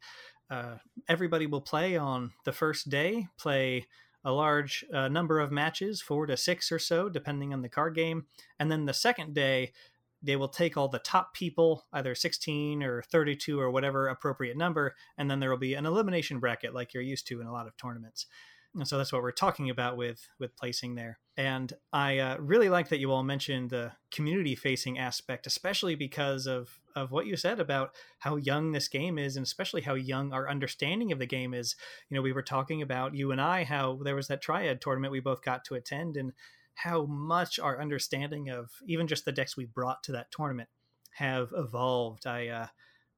uh, 0.51 0.77
everybody 1.09 1.47
will 1.47 1.61
play 1.61 1.97
on 1.97 2.33
the 2.45 2.53
first 2.53 2.89
day, 2.89 3.27
play 3.39 3.87
a 4.25 4.33
large 4.33 4.85
uh, 4.93 5.09
number 5.09 5.41
of 5.41 5.53
matches, 5.53 6.01
four 6.01 6.27
to 6.27 6.37
six 6.37 6.71
or 6.71 6.79
so, 6.79 7.09
depending 7.09 7.53
on 7.53 7.63
the 7.63 7.69
card 7.69 7.95
game. 7.95 8.27
And 8.59 8.71
then 8.71 8.85
the 8.85 8.95
second 8.95 9.35
day, 9.35 9.73
they 10.23 10.37
will 10.37 10.49
take 10.49 10.77
all 10.77 10.89
the 10.89 10.99
top 10.99 11.35
people, 11.35 11.85
either 11.93 12.15
16 12.15 12.83
or 12.83 13.03
32 13.03 13.61
or 13.61 13.71
whatever 13.71 14.09
appropriate 14.09 14.57
number, 14.57 14.95
and 15.17 15.31
then 15.31 15.41
there 15.41 15.51
will 15.51 15.57
be 15.57 15.75
an 15.75 15.87
elimination 15.87 16.41
bracket 16.41 16.75
like 16.75 16.95
you're 16.95 17.03
used 17.03 17.27
to 17.29 17.41
in 17.41 17.47
a 17.47 17.53
lot 17.53 17.67
of 17.67 17.77
tournaments. 17.77 18.27
And 18.75 18.87
so 18.87 18.99
that's 18.99 19.13
what 19.13 19.23
we're 19.23 19.33
talking 19.33 19.71
about 19.71 19.97
with 19.97 20.29
with 20.39 20.57
placing 20.57 20.95
there. 20.95 21.19
And 21.37 21.73
I 21.93 22.19
uh, 22.19 22.37
really 22.39 22.69
like 22.69 22.89
that 22.91 22.99
you 22.99 23.11
all 23.11 23.23
mentioned 23.23 23.71
the 23.71 23.93
community 24.11 24.55
facing 24.55 24.99
aspect, 24.99 25.47
especially 25.47 25.95
because 25.95 26.47
of 26.47 26.79
of 26.95 27.11
what 27.11 27.27
you 27.27 27.37
said 27.37 27.59
about 27.59 27.95
how 28.19 28.37
young 28.37 28.73
this 28.73 28.89
game 28.89 29.19
is, 29.19 29.37
and 29.37 29.45
especially 29.45 29.83
how 29.83 29.95
young 29.95 30.33
our 30.33 30.49
understanding 30.49 31.11
of 31.11 31.19
the 31.19 31.27
game 31.27 31.55
is. 31.55 31.75
You 32.09 32.17
know, 32.17 32.23
we 32.23 32.33
were 32.33 32.43
talking 32.43 32.83
about 32.83 33.15
you 33.15 33.33
and 33.33 33.41
I 33.41 33.65
how 33.65 33.99
there 34.03 34.17
was 34.17 34.29
that 34.29 34.43
triad 34.43 34.81
tournament 34.81 35.13
we 35.13 35.21
both 35.21 35.43
got 35.43 35.65
to 35.67 35.75
attend, 35.75 36.17
and 36.17 36.33
how 36.77 37.07
much 37.07 37.59
our 37.59 37.81
understanding 37.81 38.51
of 38.51 38.71
even 38.87 39.07
just 39.07 39.25
the 39.25 39.33
decks 39.33 39.57
we 39.57 39.65
brought 39.65 40.03
to 40.05 40.13
that 40.13 40.31
tournament 40.31 40.69
have 41.15 41.49
evolved. 41.57 42.27
I 42.27 42.49
uh, 42.49 42.67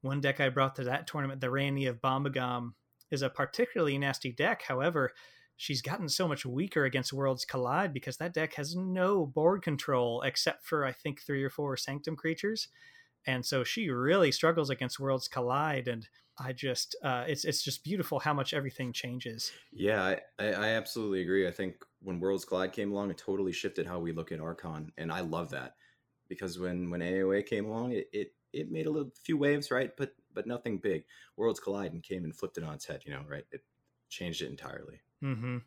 one 0.01 0.21
deck 0.21 0.41
I 0.41 0.49
brought 0.49 0.77
to 0.77 0.85
that 0.85 1.09
tournament, 1.09 1.41
the 1.41 1.51
Randy 1.51 1.87
of 1.87 2.01
Bombagom, 2.01 2.75
is 3.11 3.23
a 3.23 3.29
particularly 3.29 3.99
nasty 3.99 4.31
deck. 4.31 4.63
However, 4.63 5.13
she's 5.57 5.83
gotten 5.83 6.09
so 6.09 6.29
much 6.29 6.47
weaker 6.47 6.85
against 6.85 7.13
Worlds 7.13 7.45
Collide 7.45 7.93
because 7.93 8.17
that 8.19 8.33
deck 8.33 8.55
has 8.55 8.77
no 8.77 9.27
board 9.27 9.63
control 9.63 10.23
except 10.23 10.65
for 10.65 10.85
I 10.85 10.93
think 10.93 11.21
three 11.21 11.43
or 11.43 11.51
four 11.51 11.77
Sanctum 11.77 12.15
creatures, 12.15 12.69
and 13.27 13.45
so 13.45 13.65
she 13.65 13.91
really 13.91 14.31
struggles 14.31 14.71
against 14.71 15.01
Worlds 15.01 15.27
Collide. 15.27 15.89
And 15.89 16.09
I 16.41 16.53
just, 16.53 16.97
uh, 17.03 17.25
it's 17.27 17.45
it's 17.45 17.63
just 17.63 17.85
beautiful 17.85 18.19
how 18.19 18.35
much 18.35 18.55
everything 18.55 18.93
changes. 18.93 19.53
Yeah, 19.73 20.17
I, 20.39 20.45
I 20.45 20.69
absolutely 20.71 21.23
agree. 21.23 21.47
I 21.47 21.51
think 21.51 21.85
when 22.01 22.21
Worlds 22.21 22.45
Collide 22.45 22.73
came 22.73 22.93
along, 22.93 23.11
it 23.11 23.19
totally 23.19 23.53
shifted 23.53 23.87
how 23.87 23.99
we 23.99 24.13
look 24.13 24.33
at 24.33 24.41
Archon, 24.41 24.93
and 24.97 25.13
I 25.13 25.21
love 25.21 25.51
that 25.51 25.75
because 26.29 26.59
when 26.59 26.91
when 26.91 27.01
AOA 27.01 27.47
came 27.47 27.67
along, 27.67 27.93
it 27.93 28.09
it, 28.13 28.35
it 28.53 28.71
made 28.71 28.87
a 28.87 28.91
little 28.91 29.13
few 29.23 29.37
waves, 29.37 29.71
right? 29.71 29.91
But 29.97 30.15
but 30.33 30.47
nothing 30.47 30.79
big. 30.79 31.05
Worlds 31.37 31.61
Collide 31.61 31.93
and 31.93 32.03
came 32.03 32.25
and 32.25 32.35
flipped 32.35 32.59
it 32.59 32.65
on 32.65 32.75
its 32.75 32.87
head, 32.87 33.03
you 33.05 33.13
know, 33.13 33.25
right? 33.29 33.45
It 33.51 33.63
changed 34.09 34.43
it 34.43 34.51
entirely. 34.51 35.01
Mm-hmm. 35.23 35.59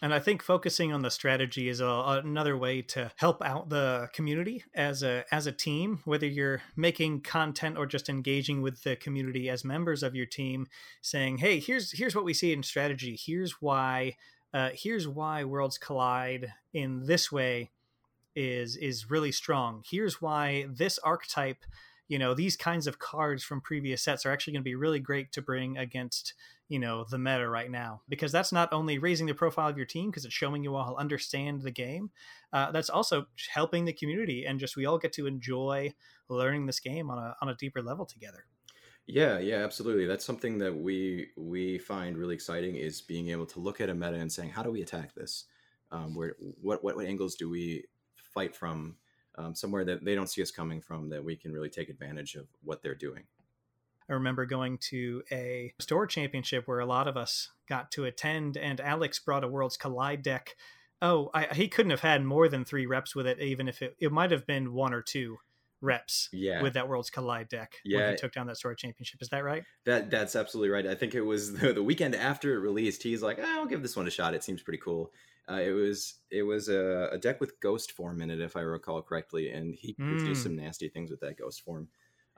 And 0.00 0.14
I 0.14 0.20
think 0.20 0.42
focusing 0.42 0.92
on 0.92 1.02
the 1.02 1.10
strategy 1.10 1.68
is 1.68 1.80
a, 1.80 2.20
another 2.24 2.56
way 2.56 2.82
to 2.82 3.10
help 3.16 3.42
out 3.42 3.68
the 3.68 4.08
community 4.12 4.62
as 4.74 5.02
a 5.02 5.24
as 5.32 5.46
a 5.46 5.52
team. 5.52 6.00
Whether 6.04 6.26
you're 6.26 6.62
making 6.76 7.22
content 7.22 7.76
or 7.76 7.86
just 7.86 8.08
engaging 8.08 8.62
with 8.62 8.84
the 8.84 8.94
community 8.94 9.50
as 9.50 9.64
members 9.64 10.04
of 10.04 10.14
your 10.14 10.26
team, 10.26 10.68
saying, 11.02 11.38
"Hey, 11.38 11.58
here's 11.58 11.92
here's 11.92 12.14
what 12.14 12.24
we 12.24 12.34
see 12.34 12.52
in 12.52 12.62
strategy. 12.62 13.18
Here's 13.20 13.60
why 13.60 14.16
uh, 14.54 14.70
here's 14.72 15.08
why 15.08 15.44
worlds 15.44 15.78
collide 15.78 16.52
in 16.72 17.06
this 17.06 17.32
way 17.32 17.70
is 18.36 18.76
is 18.76 19.10
really 19.10 19.32
strong. 19.32 19.82
Here's 19.90 20.22
why 20.22 20.66
this 20.70 20.98
archetype, 20.98 21.64
you 22.08 22.18
know, 22.18 22.34
these 22.34 22.56
kinds 22.56 22.86
of 22.86 22.98
cards 22.98 23.44
from 23.44 23.60
previous 23.60 24.02
sets 24.02 24.26
are 24.26 24.32
actually 24.32 24.54
going 24.54 24.62
to 24.62 24.70
be 24.70 24.74
really 24.74 25.00
great 25.00 25.32
to 25.32 25.42
bring 25.42 25.76
against 25.76 26.34
you 26.68 26.78
know 26.78 27.04
the 27.10 27.18
meta 27.18 27.48
right 27.48 27.70
now 27.70 28.02
because 28.10 28.30
that's 28.30 28.52
not 28.52 28.72
only 28.72 28.98
raising 28.98 29.26
the 29.26 29.32
profile 29.34 29.70
of 29.70 29.76
your 29.78 29.86
team 29.86 30.10
because 30.10 30.26
it's 30.26 30.34
showing 30.34 30.62
you 30.62 30.74
all 30.74 30.96
understand 30.98 31.62
the 31.62 31.70
game 31.70 32.10
uh, 32.52 32.70
that's 32.70 32.90
also 32.90 33.26
helping 33.54 33.86
the 33.86 33.92
community 33.92 34.44
and 34.44 34.60
just 34.60 34.76
we 34.76 34.84
all 34.84 34.98
get 34.98 35.10
to 35.10 35.26
enjoy 35.26 35.90
learning 36.28 36.66
this 36.66 36.78
game 36.78 37.10
on 37.10 37.16
a, 37.16 37.34
on 37.40 37.48
a 37.48 37.54
deeper 37.54 37.80
level 37.80 38.04
together 38.04 38.44
yeah, 39.10 39.38
yeah, 39.38 39.64
absolutely. 39.64 40.04
That's 40.04 40.24
something 40.24 40.58
that 40.58 40.76
we 40.76 41.28
we 41.34 41.78
find 41.78 42.18
really 42.18 42.34
exciting 42.34 42.76
is 42.76 43.00
being 43.00 43.30
able 43.30 43.46
to 43.46 43.58
look 43.58 43.80
at 43.80 43.88
a 43.88 43.94
meta 43.94 44.16
and 44.16 44.30
saying, 44.30 44.50
how 44.50 44.62
do 44.62 44.70
we 44.70 44.82
attack 44.82 45.14
this? 45.14 45.46
Um, 45.90 46.14
where 46.14 46.36
what, 46.60 46.84
what 46.84 46.96
what 46.96 47.06
angles 47.06 47.34
do 47.34 47.48
we 47.48 47.84
fight 48.34 48.54
from? 48.54 48.96
Um, 49.38 49.54
somewhere 49.54 49.84
that 49.84 50.04
they 50.04 50.16
don't 50.16 50.28
see 50.28 50.42
us 50.42 50.50
coming 50.50 50.80
from, 50.80 51.10
that 51.10 51.22
we 51.22 51.36
can 51.36 51.52
really 51.52 51.70
take 51.70 51.88
advantage 51.88 52.34
of 52.34 52.48
what 52.64 52.82
they're 52.82 52.96
doing. 52.96 53.22
I 54.10 54.14
remember 54.14 54.46
going 54.46 54.78
to 54.90 55.22
a 55.30 55.72
store 55.78 56.06
championship 56.06 56.66
where 56.66 56.80
a 56.80 56.86
lot 56.86 57.06
of 57.06 57.16
us 57.16 57.50
got 57.68 57.92
to 57.92 58.04
attend, 58.04 58.56
and 58.56 58.80
Alex 58.80 59.18
brought 59.18 59.44
a 59.44 59.48
Worlds 59.48 59.76
Collide 59.76 60.22
deck. 60.22 60.56
Oh, 61.00 61.30
I, 61.32 61.54
he 61.54 61.68
couldn't 61.68 61.90
have 61.90 62.00
had 62.00 62.24
more 62.24 62.48
than 62.48 62.64
three 62.64 62.86
reps 62.86 63.14
with 63.14 63.26
it, 63.26 63.38
even 63.38 63.68
if 63.68 63.80
it, 63.80 63.94
it 64.00 64.10
might 64.10 64.32
have 64.32 64.46
been 64.46 64.72
one 64.72 64.92
or 64.92 65.02
two 65.02 65.38
reps 65.80 66.28
yeah. 66.32 66.62
with 66.62 66.74
that 66.74 66.88
Worlds 66.88 67.10
Collide 67.10 67.48
deck 67.48 67.74
yeah. 67.84 67.98
when 67.98 68.10
he 68.10 68.16
took 68.16 68.32
down 68.32 68.46
that 68.48 68.56
store 68.56 68.74
Championship. 68.74 69.22
Is 69.22 69.28
that 69.28 69.44
right? 69.44 69.62
That 69.84 70.10
that's 70.10 70.34
absolutely 70.34 70.70
right. 70.70 70.86
I 70.86 70.94
think 70.94 71.14
it 71.14 71.20
was 71.20 71.52
the, 71.58 71.72
the 71.72 71.82
weekend 71.82 72.14
after 72.14 72.54
it 72.54 72.60
released. 72.60 73.02
He's 73.02 73.22
like, 73.22 73.38
oh, 73.40 73.60
I'll 73.60 73.66
give 73.66 73.82
this 73.82 73.96
one 73.96 74.06
a 74.06 74.10
shot. 74.10 74.34
It 74.34 74.42
seems 74.42 74.62
pretty 74.62 74.80
cool. 74.82 75.12
Uh, 75.50 75.60
it 75.60 75.72
was 75.72 76.16
it 76.30 76.42
was 76.42 76.68
a, 76.68 77.08
a, 77.12 77.18
deck 77.18 77.40
with 77.40 77.58
Ghost 77.60 77.92
Form 77.92 78.20
in 78.20 78.30
it, 78.30 78.40
if 78.40 78.56
I 78.56 78.60
recall 78.60 79.00
correctly, 79.00 79.50
and 79.50 79.74
he 79.74 79.94
mm. 79.94 80.24
did 80.24 80.36
some 80.36 80.56
nasty 80.56 80.88
things 80.88 81.10
with 81.10 81.20
that 81.20 81.38
Ghost 81.38 81.62
Form. 81.62 81.88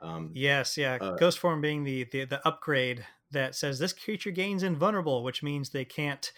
Um, 0.01 0.31
yes, 0.33 0.77
yeah, 0.77 0.97
uh, 1.01 1.17
Ghost 1.17 1.41
Form 1.41 1.61
being 1.61 1.83
the, 1.83 2.05
the 2.05 2.25
the 2.25 2.47
upgrade 2.47 3.05
that 3.33 3.55
says 3.55 3.79
this 3.79 3.93
creature 3.93 4.31
gains 4.31 4.63
invulnerable, 4.63 5.25
which 5.25 5.43
means 5.43 5.71
they 5.71 5.85
can't 5.85 6.33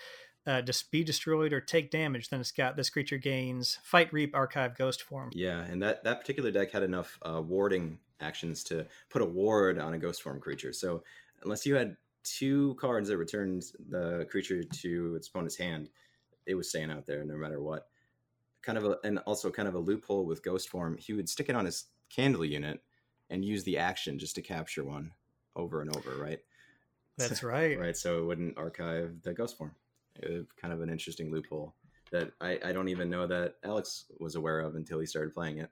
uh, 0.46 0.62
just 0.62 0.90
be 0.90 1.04
destroyed 1.04 1.52
or 1.52 1.60
take 1.60 1.90
damage, 1.90 2.28
then 2.28 2.40
it's 2.40 2.52
got 2.52 2.76
this 2.76 2.90
creature 2.90 3.18
gains 3.18 3.78
fight, 3.82 4.12
reap, 4.12 4.34
archive, 4.34 4.76
ghost 4.76 5.02
form. 5.02 5.30
Yeah, 5.34 5.60
and 5.60 5.82
that 5.82 6.02
that 6.04 6.20
particular 6.20 6.50
deck 6.50 6.72
had 6.72 6.82
enough 6.82 7.18
uh, 7.22 7.40
warding 7.40 7.98
actions 8.20 8.64
to 8.64 8.86
put 9.10 9.22
a 9.22 9.26
ward 9.26 9.78
on 9.78 9.94
a 9.94 9.98
ghost 9.98 10.22
form 10.22 10.40
creature. 10.40 10.72
So 10.72 11.02
unless 11.42 11.66
you 11.66 11.74
had 11.74 11.96
two 12.24 12.76
cards 12.80 13.08
that 13.08 13.18
returned 13.18 13.64
the 13.88 14.26
creature 14.30 14.62
to 14.62 15.14
its 15.16 15.28
opponent's 15.28 15.56
hand, 15.56 15.90
it 16.46 16.54
was 16.54 16.68
staying 16.68 16.90
out 16.90 17.06
there 17.06 17.24
no 17.24 17.36
matter 17.36 17.60
what. 17.60 17.88
Kind 18.62 18.78
of 18.78 18.84
a, 18.84 18.98
and 19.04 19.18
also 19.20 19.50
kind 19.50 19.68
of 19.68 19.74
a 19.74 19.78
loophole 19.78 20.24
with 20.24 20.44
ghost 20.44 20.68
form. 20.68 20.96
He 20.96 21.12
would 21.12 21.28
stick 21.28 21.48
it 21.48 21.56
on 21.56 21.64
his 21.64 21.86
candle 22.10 22.44
unit 22.44 22.80
and 23.30 23.44
use 23.44 23.64
the 23.64 23.78
action 23.78 24.18
just 24.18 24.34
to 24.36 24.42
capture 24.42 24.84
one 24.84 25.12
over 25.56 25.80
and 25.80 25.94
over, 25.94 26.16
right? 26.16 26.40
That's 27.18 27.42
right. 27.42 27.78
right. 27.78 27.96
So 27.96 28.18
it 28.18 28.24
wouldn't 28.24 28.58
archive 28.58 29.22
the 29.22 29.32
ghost 29.32 29.58
form 29.58 29.74
It, 30.16 30.46
kind 30.60 30.72
of 30.72 30.80
an 30.80 30.90
interesting 30.90 31.32
loophole 31.32 31.74
that 32.10 32.32
I, 32.40 32.58
I 32.64 32.72
don't 32.72 32.88
even 32.88 33.10
know 33.10 33.26
that 33.26 33.56
Alex 33.64 34.04
was 34.20 34.34
aware 34.34 34.60
of 34.60 34.76
until 34.76 35.00
he 35.00 35.06
started 35.06 35.34
playing 35.34 35.58
it. 35.58 35.70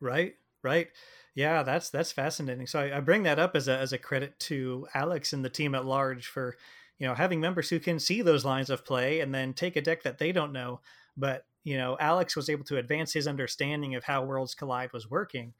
Right, 0.00 0.34
right. 0.62 0.88
Yeah, 1.34 1.62
that's 1.62 1.90
that's 1.90 2.12
fascinating. 2.12 2.66
So 2.66 2.80
I, 2.80 2.98
I 2.98 3.00
bring 3.00 3.24
that 3.24 3.38
up 3.38 3.56
as 3.56 3.68
a 3.68 3.76
as 3.76 3.92
a 3.92 3.98
credit 3.98 4.38
to 4.40 4.86
Alex 4.94 5.32
and 5.32 5.44
the 5.44 5.50
team 5.50 5.74
at 5.74 5.84
large 5.84 6.26
for 6.26 6.56
you 6.98 7.06
know 7.06 7.14
having 7.14 7.40
members 7.40 7.70
who 7.70 7.80
can 7.80 7.98
see 7.98 8.22
those 8.22 8.44
lines 8.44 8.70
of 8.70 8.84
play 8.84 9.20
and 9.20 9.34
then 9.34 9.52
take 9.52 9.76
a 9.76 9.82
deck 9.82 10.02
that 10.02 10.18
they 10.18 10.32
don't 10.32 10.52
know. 10.52 10.80
But 11.16 11.44
you 11.64 11.76
know, 11.76 11.96
Alex 12.00 12.36
was 12.36 12.48
able 12.48 12.64
to 12.64 12.78
advance 12.78 13.12
his 13.12 13.26
understanding 13.26 13.94
of 13.94 14.04
how 14.04 14.24
Worlds 14.24 14.54
Collide 14.54 14.92
was 14.92 15.10
working 15.10 15.54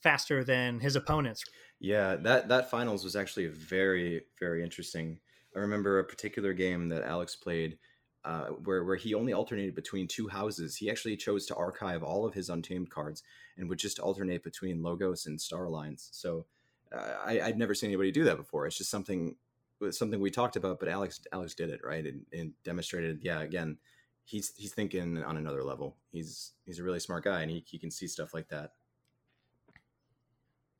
faster 0.00 0.44
than 0.44 0.80
his 0.80 0.96
opponents. 0.96 1.44
Yeah, 1.80 2.16
that 2.16 2.48
that 2.48 2.70
finals 2.70 3.04
was 3.04 3.16
actually 3.16 3.46
very 3.46 4.22
very 4.38 4.62
interesting. 4.62 5.18
I 5.56 5.60
remember 5.60 5.98
a 5.98 6.04
particular 6.04 6.52
game 6.52 6.88
that 6.88 7.04
Alex 7.04 7.36
played 7.36 7.78
uh, 8.24 8.46
where 8.64 8.84
where 8.84 8.96
he 8.96 9.14
only 9.14 9.32
alternated 9.32 9.74
between 9.74 10.08
two 10.08 10.28
houses. 10.28 10.76
He 10.76 10.90
actually 10.90 11.16
chose 11.16 11.46
to 11.46 11.54
archive 11.54 12.02
all 12.02 12.24
of 12.26 12.34
his 12.34 12.48
untamed 12.48 12.90
cards 12.90 13.22
and 13.56 13.68
would 13.68 13.78
just 13.78 13.98
alternate 13.98 14.42
between 14.42 14.82
logos 14.82 15.26
and 15.26 15.40
Star 15.40 15.64
Alliance. 15.64 16.08
So 16.12 16.46
uh, 16.92 17.16
I, 17.24 17.46
would 17.46 17.58
never 17.58 17.74
seen 17.74 17.90
anybody 17.90 18.10
do 18.10 18.24
that 18.24 18.36
before. 18.36 18.66
It's 18.66 18.78
just 18.78 18.90
something 18.90 19.36
something 19.90 20.20
we 20.20 20.30
talked 20.30 20.56
about, 20.56 20.78
but 20.80 20.88
Alex 20.88 21.20
Alex 21.32 21.54
did 21.54 21.70
it 21.70 21.80
right 21.84 22.04
and, 22.04 22.22
and 22.32 22.52
demonstrated. 22.64 23.20
Yeah, 23.22 23.40
again, 23.40 23.78
he's 24.24 24.52
he's 24.56 24.72
thinking 24.72 25.22
on 25.22 25.36
another 25.36 25.62
level. 25.62 25.96
He's 26.12 26.52
he's 26.64 26.78
a 26.78 26.84
really 26.84 27.00
smart 27.00 27.24
guy 27.24 27.42
and 27.42 27.50
he, 27.50 27.64
he 27.66 27.78
can 27.78 27.90
see 27.90 28.06
stuff 28.06 28.34
like 28.34 28.48
that. 28.48 28.70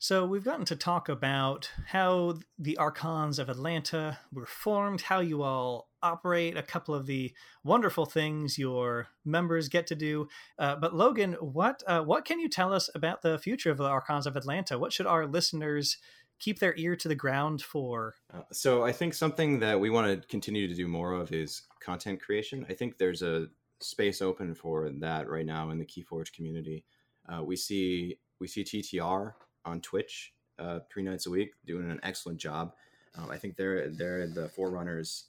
So, 0.05 0.27
we've 0.27 0.45
gotten 0.45 0.67
to 0.67 0.77
talk 0.77 1.09
about 1.09 1.71
how 1.87 2.41
the 2.59 2.77
Archons 2.77 3.39
of 3.39 3.49
Atlanta 3.49 4.19
were 4.31 4.45
formed, 4.45 5.01
how 5.01 5.21
you 5.21 5.43
all 5.43 5.89
operate, 6.03 6.59
a 6.59 6.63
couple 6.63 6.95
of 6.95 7.07
the 7.07 7.33
wonderful 7.63 8.05
things 8.05 8.59
your 8.59 9.07
members 9.25 9.71
get 9.71 9.87
to 9.87 9.95
do. 9.95 10.29
Uh, 10.59 10.77
but, 10.77 10.95
Logan, 10.95 11.39
what, 11.41 11.83
uh, 11.87 12.03
what 12.03 12.27
can 12.27 12.39
you 12.39 12.51
tell 12.51 12.75
us 12.75 12.91
about 12.95 13.23
the 13.23 13.39
future 13.39 13.71
of 13.71 13.79
the 13.79 13.85
Archons 13.85 14.27
of 14.27 14.37
Atlanta? 14.37 14.79
What 14.79 14.93
should 14.93 15.07
our 15.07 15.27
listeners 15.27 15.97
keep 16.39 16.59
their 16.59 16.75
ear 16.77 16.97
to 16.97 17.09
the 17.09 17.15
ground 17.15 17.63
for? 17.63 18.15
Uh, 18.33 18.43
so, 18.53 18.85
I 18.85 18.93
think 18.93 19.15
something 19.15 19.61
that 19.61 19.79
we 19.79 19.91
want 19.91 20.23
to 20.23 20.27
continue 20.29 20.69
to 20.69 20.75
do 20.75 20.89
more 20.89 21.13
of 21.13 21.33
is 21.33 21.63
content 21.81 22.21
creation. 22.21 22.67
I 22.69 22.75
think 22.75 22.99
there's 22.99 23.23
a 23.23 23.49
space 23.81 24.23
open 24.23 24.55
for 24.55 24.89
that 24.89 25.29
right 25.29 25.47
now 25.47 25.71
in 25.71 25.79
the 25.79 25.85
Keyforge 25.85 26.33
community. 26.33 26.85
Uh, 27.29 27.43
we 27.43 27.57
see 27.57 28.19
we 28.41 28.49
see 28.49 28.65
TTR 28.65 29.35
on 29.65 29.81
Twitch 29.81 30.35
uh, 30.59 30.81
three 30.91 31.03
nights 31.03 31.27
a 31.27 31.31
week, 31.31 31.53
doing 31.67 31.91
an 31.91 32.01
excellent 32.03 32.39
job. 32.39 32.75
Um, 33.17 33.31
I 33.31 33.39
think 33.39 33.57
they're 33.57 33.89
they're 33.91 34.27
the 34.27 34.49
forerunners 34.49 35.27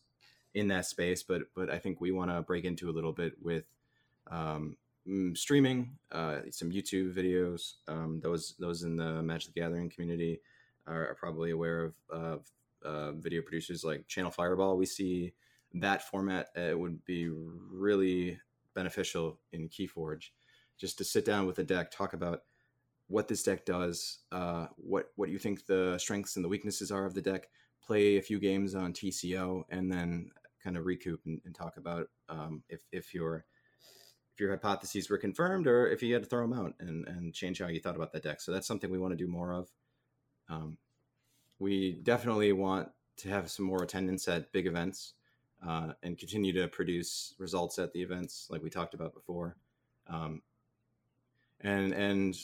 in 0.53 0.67
that 0.69 0.85
space, 0.85 1.23
but 1.23 1.43
but 1.55 1.69
I 1.69 1.77
think 1.77 2.01
we 2.01 2.11
want 2.11 2.31
to 2.31 2.41
break 2.41 2.65
into 2.65 2.89
a 2.89 2.93
little 2.93 3.13
bit 3.13 3.33
with 3.41 3.65
um, 4.31 4.77
mm, 5.07 5.37
streaming, 5.37 5.97
uh, 6.11 6.39
some 6.51 6.71
YouTube 6.71 7.13
videos. 7.13 7.73
Um, 7.87 8.19
those 8.21 8.55
those 8.59 8.83
in 8.83 8.97
the 8.97 9.21
Magic 9.21 9.53
the 9.53 9.61
Gathering 9.61 9.89
community 9.89 10.39
are, 10.88 11.15
probably 11.15 11.52
aware 11.52 11.84
of, 11.84 11.93
of 12.10 12.52
uh, 12.84 13.12
video 13.13 13.41
producers 13.41 13.84
like 13.84 14.08
Channel 14.08 14.32
Fireball. 14.32 14.78
We 14.78 14.86
see 14.86 15.34
that 15.74 16.08
format 16.10 16.50
uh, 16.56 16.78
would 16.78 17.04
be 17.06 17.30
really 17.30 18.39
beneficial 18.74 19.39
in 19.52 19.69
KeyForge, 19.69 20.30
just 20.78 20.98
to 20.98 21.04
sit 21.04 21.26
down 21.26 21.48
with 21.48 21.60
a 21.60 21.63
deck, 21.63 21.91
talk 21.91 22.13
about 22.13 22.41
what 23.08 23.28
this 23.28 23.43
deck 23.43 23.65
does, 23.65 24.19
uh, 24.32 24.67
what 24.78 25.12
what 25.15 25.30
you 25.30 25.39
think 25.39 25.65
the 25.65 25.98
strengths 25.98 26.36
and 26.36 26.45
the 26.45 26.50
weaknesses 26.50 26.91
are 26.91 27.06
of 27.06 27.13
the 27.13 27.21
deck. 27.21 27.50
Play 27.86 28.17
a 28.17 28.21
few 28.21 28.39
games 28.39 28.74
on 28.74 28.93
TCO, 28.93 29.63
and 29.69 29.91
then 29.91 30.32
kind 30.63 30.78
of 30.78 30.86
recoup 30.86 31.21
and, 31.26 31.39
and 31.45 31.54
talk 31.54 31.78
about 31.78 32.08
um, 32.30 32.63
if 32.69 32.82
if 32.91 33.13
your 33.13 33.45
if 34.34 34.39
your 34.39 34.52
hypotheses 34.52 35.10
were 35.10 35.17
confirmed, 35.17 35.67
or 35.67 35.88
if 35.88 36.02
you 36.02 36.13
had 36.13 36.24
to 36.24 36.30
throw 36.30 36.48
them 36.48 36.58
out 36.58 36.74
and 36.80 37.08
and 37.08 37.34
change 37.34 37.60
how 37.60 37.67
you 37.67 37.80
thought 37.80 37.95
about 37.95 38.12
that 38.13 38.24
deck. 38.24 38.41
So 38.41 38.52
that's 38.52 38.67
something 38.67 38.89
we 38.89 39.00
want 39.00 39.12
to 39.12 39.24
do 39.24 39.32
more 39.32 39.54
of. 39.54 39.69
Um, 40.49 40.77
we 41.60 41.93
definitely 42.03 42.51
want 42.51 42.89
to 43.17 43.29
have 43.29 43.49
some 43.49 43.65
more 43.65 43.84
attendance 43.84 44.27
at 44.27 44.51
big 44.51 44.67
events 44.67 45.13
uh, 45.65 45.93
and 46.03 46.17
continue 46.17 46.53
to 46.53 46.67
produce 46.67 47.34
results 47.38 47.79
at 47.79 47.93
the 47.93 48.01
events 48.01 48.47
like 48.49 48.62
we 48.62 48.69
talked 48.69 48.93
about 48.93 49.13
before. 49.13 49.55
Um, 50.08 50.41
and 51.62 51.93
and 51.93 52.38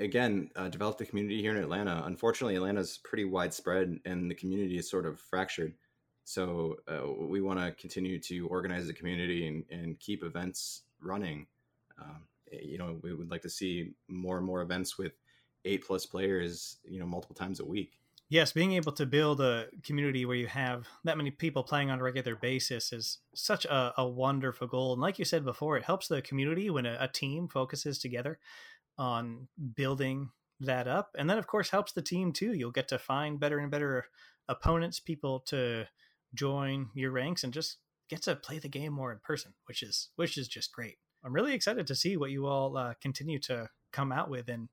again, 0.00 0.50
uh, 0.56 0.68
develop 0.68 0.98
the 0.98 1.06
community 1.06 1.40
here 1.40 1.50
in 1.56 1.62
Atlanta. 1.62 2.02
Unfortunately, 2.06 2.56
Atlanta's 2.56 2.98
pretty 3.02 3.24
widespread, 3.24 3.98
and 4.04 4.30
the 4.30 4.34
community 4.34 4.78
is 4.78 4.88
sort 4.88 5.06
of 5.06 5.20
fractured. 5.20 5.74
So 6.24 6.76
uh, 6.88 7.10
we 7.12 7.42
want 7.42 7.60
to 7.60 7.72
continue 7.72 8.18
to 8.20 8.46
organize 8.48 8.86
the 8.86 8.94
community 8.94 9.46
and, 9.46 9.64
and 9.70 10.00
keep 10.00 10.24
events 10.24 10.82
running. 11.00 11.46
Um, 12.00 12.22
you 12.50 12.78
know, 12.78 12.98
we 13.02 13.14
would 13.14 13.30
like 13.30 13.42
to 13.42 13.50
see 13.50 13.92
more 14.08 14.38
and 14.38 14.46
more 14.46 14.62
events 14.62 14.96
with 14.96 15.12
eight 15.64 15.86
plus 15.86 16.06
players, 16.06 16.78
you 16.84 16.98
know, 16.98 17.06
multiple 17.06 17.34
times 17.34 17.60
a 17.60 17.64
week. 17.64 17.98
Yes, 18.30 18.52
being 18.52 18.72
able 18.72 18.92
to 18.92 19.06
build 19.06 19.40
a 19.40 19.66
community 19.82 20.24
where 20.24 20.36
you 20.36 20.46
have 20.46 20.88
that 21.04 21.16
many 21.16 21.30
people 21.30 21.62
playing 21.62 21.90
on 21.90 22.00
a 22.00 22.02
regular 22.02 22.34
basis 22.34 22.92
is 22.92 23.18
such 23.34 23.64
a, 23.66 23.92
a 23.98 24.08
wonderful 24.08 24.66
goal. 24.66 24.92
And 24.92 25.02
like 25.02 25.18
you 25.18 25.24
said 25.24 25.44
before, 25.44 25.76
it 25.76 25.84
helps 25.84 26.08
the 26.08 26.22
community 26.22 26.70
when 26.70 26.86
a, 26.86 26.96
a 27.00 27.08
team 27.08 27.48
focuses 27.48 27.98
together 27.98 28.38
on 28.98 29.48
building 29.74 30.30
that 30.60 30.88
up. 30.88 31.14
And 31.18 31.28
then, 31.28 31.38
of 31.38 31.46
course, 31.46 31.70
helps 31.70 31.92
the 31.92 32.02
team 32.02 32.32
too. 32.32 32.54
You'll 32.54 32.70
get 32.70 32.88
to 32.88 32.98
find 32.98 33.38
better 33.38 33.58
and 33.58 33.70
better 33.70 34.06
opponents, 34.48 35.00
people 35.00 35.40
to 35.46 35.86
join 36.34 36.88
your 36.94 37.10
ranks, 37.10 37.44
and 37.44 37.52
just 37.52 37.76
get 38.08 38.22
to 38.22 38.36
play 38.36 38.58
the 38.58 38.68
game 38.68 38.92
more 38.92 39.12
in 39.12 39.18
person, 39.22 39.52
which 39.66 39.82
is 39.82 40.10
which 40.16 40.38
is 40.38 40.48
just 40.48 40.72
great. 40.72 40.96
I'm 41.24 41.32
really 41.32 41.54
excited 41.54 41.86
to 41.86 41.94
see 41.94 42.16
what 42.16 42.30
you 42.30 42.46
all 42.46 42.76
uh, 42.76 42.94
continue 43.00 43.38
to 43.40 43.70
come 43.92 44.12
out 44.12 44.28
with 44.28 44.48
in 44.48 44.68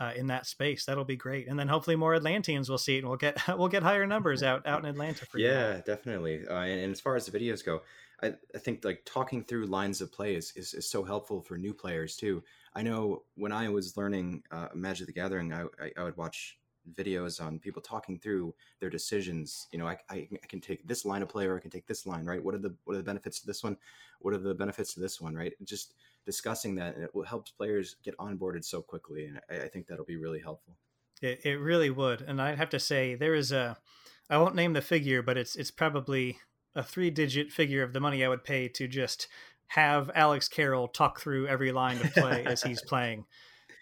uh, 0.00 0.12
in 0.16 0.26
that 0.28 0.46
space. 0.46 0.84
That'll 0.86 1.04
be 1.04 1.16
great, 1.16 1.48
and 1.48 1.58
then 1.58 1.68
hopefully 1.68 1.96
more 1.96 2.14
Atlanteans 2.14 2.68
will 2.68 2.78
see 2.78 2.96
it, 2.96 2.98
and 3.00 3.08
we'll 3.08 3.16
get 3.16 3.36
we'll 3.58 3.68
get 3.68 3.82
higher 3.82 4.06
numbers 4.06 4.42
out 4.44 4.66
out 4.66 4.82
in 4.82 4.90
Atlanta 4.90 5.26
for 5.26 5.38
yeah, 5.38 5.76
you. 5.76 5.82
definitely. 5.86 6.46
Uh, 6.48 6.60
and, 6.60 6.80
and, 6.80 6.92
as 6.92 7.00
far 7.00 7.16
as 7.16 7.26
the 7.26 7.38
videos 7.38 7.64
go, 7.64 7.82
I, 8.22 8.34
I 8.54 8.58
think 8.58 8.84
like 8.84 9.02
talking 9.04 9.44
through 9.44 9.66
lines 9.66 10.00
of 10.00 10.12
play 10.12 10.34
is, 10.34 10.52
is, 10.56 10.74
is 10.74 10.88
so 10.88 11.02
helpful 11.02 11.40
for 11.40 11.58
new 11.58 11.74
players 11.74 12.16
too. 12.16 12.42
I 12.74 12.82
know 12.82 13.22
when 13.36 13.52
I 13.52 13.68
was 13.68 13.96
learning 13.96 14.42
uh, 14.50 14.68
Magic 14.74 15.06
the 15.06 15.12
Gathering, 15.12 15.52
I, 15.52 15.62
I, 15.80 15.92
I 15.96 16.04
would 16.04 16.16
watch 16.16 16.58
videos 16.92 17.40
on 17.40 17.58
people 17.58 17.80
talking 17.80 18.18
through 18.18 18.54
their 18.80 18.90
decisions. 18.90 19.68
You 19.72 19.78
know, 19.78 19.86
I, 19.86 19.96
I, 20.10 20.28
I, 20.32 20.46
can 20.48 20.60
take 20.60 20.86
this 20.86 21.04
line 21.04 21.22
of 21.22 21.28
play 21.28 21.46
or 21.46 21.56
I 21.56 21.60
can 21.60 21.70
take 21.70 21.86
this 21.86 22.06
line, 22.06 22.26
right? 22.26 22.42
What 22.42 22.54
are 22.54 22.58
the 22.58 22.74
what 22.84 22.94
are 22.94 22.98
the 22.98 23.04
benefits 23.04 23.40
to 23.40 23.46
this 23.46 23.62
one? 23.62 23.76
What 24.20 24.34
are 24.34 24.38
the 24.38 24.54
benefits 24.54 24.94
to 24.94 25.00
this 25.00 25.20
one, 25.20 25.34
right? 25.34 25.52
Just 25.64 25.94
discussing 26.24 26.74
that, 26.76 26.96
and 26.96 27.04
it 27.04 27.10
helps 27.26 27.50
players 27.50 27.96
get 28.04 28.16
onboarded 28.18 28.64
so 28.64 28.82
quickly, 28.82 29.26
and 29.26 29.40
I, 29.50 29.64
I 29.64 29.68
think 29.68 29.86
that'll 29.86 30.04
be 30.04 30.16
really 30.16 30.40
helpful. 30.40 30.76
It, 31.22 31.40
it 31.44 31.56
really 31.56 31.90
would, 31.90 32.22
and 32.22 32.40
I'd 32.40 32.58
have 32.58 32.70
to 32.70 32.80
say 32.80 33.14
there 33.14 33.34
is 33.34 33.52
a, 33.52 33.76
I 34.28 34.38
won't 34.38 34.54
name 34.54 34.72
the 34.72 34.82
figure, 34.82 35.22
but 35.22 35.36
it's 35.36 35.56
it's 35.56 35.70
probably 35.70 36.38
a 36.74 36.82
three 36.82 37.10
digit 37.10 37.52
figure 37.52 37.82
of 37.82 37.92
the 37.92 38.00
money 38.00 38.24
I 38.24 38.28
would 38.28 38.44
pay 38.44 38.68
to 38.68 38.88
just 38.88 39.28
have 39.68 40.10
Alex 40.14 40.48
Carroll 40.48 40.88
talk 40.88 41.20
through 41.20 41.46
every 41.46 41.72
line 41.72 41.98
of 41.98 42.12
play 42.12 42.44
as 42.44 42.62
he's 42.62 42.82
playing 42.86 43.24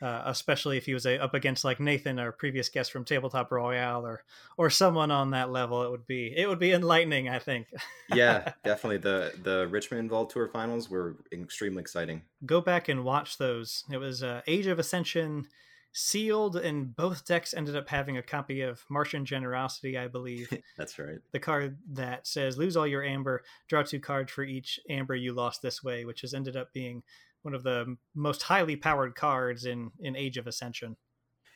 uh, 0.03 0.23
especially 0.27 0.77
if 0.77 0.87
he 0.87 0.95
was 0.95 1.07
a, 1.07 1.23
up 1.23 1.33
against 1.33 1.65
like 1.65 1.79
Nathan, 1.79 2.19
our 2.19 2.33
previous 2.33 2.69
guest 2.69 2.91
from 2.91 3.05
Tabletop 3.05 3.53
Royale, 3.53 4.05
or 4.05 4.25
or 4.57 4.69
someone 4.69 5.11
on 5.11 5.31
that 5.31 5.51
level. 5.51 5.83
It 5.85 5.91
would 5.91 6.07
be 6.07 6.35
it 6.37 6.49
would 6.49 6.59
be 6.59 6.73
enlightening, 6.73 7.29
I 7.29 7.39
think. 7.39 7.69
yeah, 8.13 8.53
definitely. 8.65 8.99
the 8.99 9.33
The 9.43 9.69
Richmond 9.69 10.11
Vault 10.11 10.31
Tour 10.31 10.49
finals 10.49 10.91
were 10.91 11.17
extremely 11.33 11.81
exciting. 11.81 12.23
Go 12.45 12.61
back 12.61 12.89
and 12.89 13.05
watch 13.05 13.39
those. 13.39 13.85
It 13.91 13.99
was 13.99 14.23
uh, 14.25 14.43
Age 14.47 14.67
of 14.67 14.81
Ascension 14.81 15.47
sealed, 15.93 16.57
and 16.57 16.97
both 16.97 17.25
decks 17.25 17.55
ended 17.55 17.77
up 17.77 17.89
having 17.89 18.17
a 18.17 18.23
copy 18.23 18.63
of 18.63 18.85
Martian 18.89 19.25
Generosity, 19.25 19.97
I 19.97 20.09
believe. 20.09 20.53
That's 20.77 20.99
right. 20.99 21.19
The 21.33 21.39
card 21.39 21.79
that 21.93 22.27
says 22.27 22.59
lose 22.59 22.77
all 22.77 22.87
your 22.87 23.05
amber, 23.05 23.45
draw 23.69 23.83
two 23.83 24.01
cards 24.01 24.33
for 24.33 24.43
each 24.43 24.81
amber 24.89 25.15
you 25.15 25.33
lost 25.33 25.63
this 25.63 25.85
way, 25.85 26.05
which 26.05 26.23
has 26.23 26.35
ended 26.35 26.57
up 26.57 26.73
being 26.73 27.03
one 27.43 27.55
of 27.55 27.63
the 27.63 27.97
most 28.15 28.43
highly 28.43 28.77
powered 28.77 29.15
cards 29.15 29.65
in 29.65 29.91
in 30.01 30.17
Age 30.17 30.39
of 30.39 30.47
Ascension. 30.47 30.97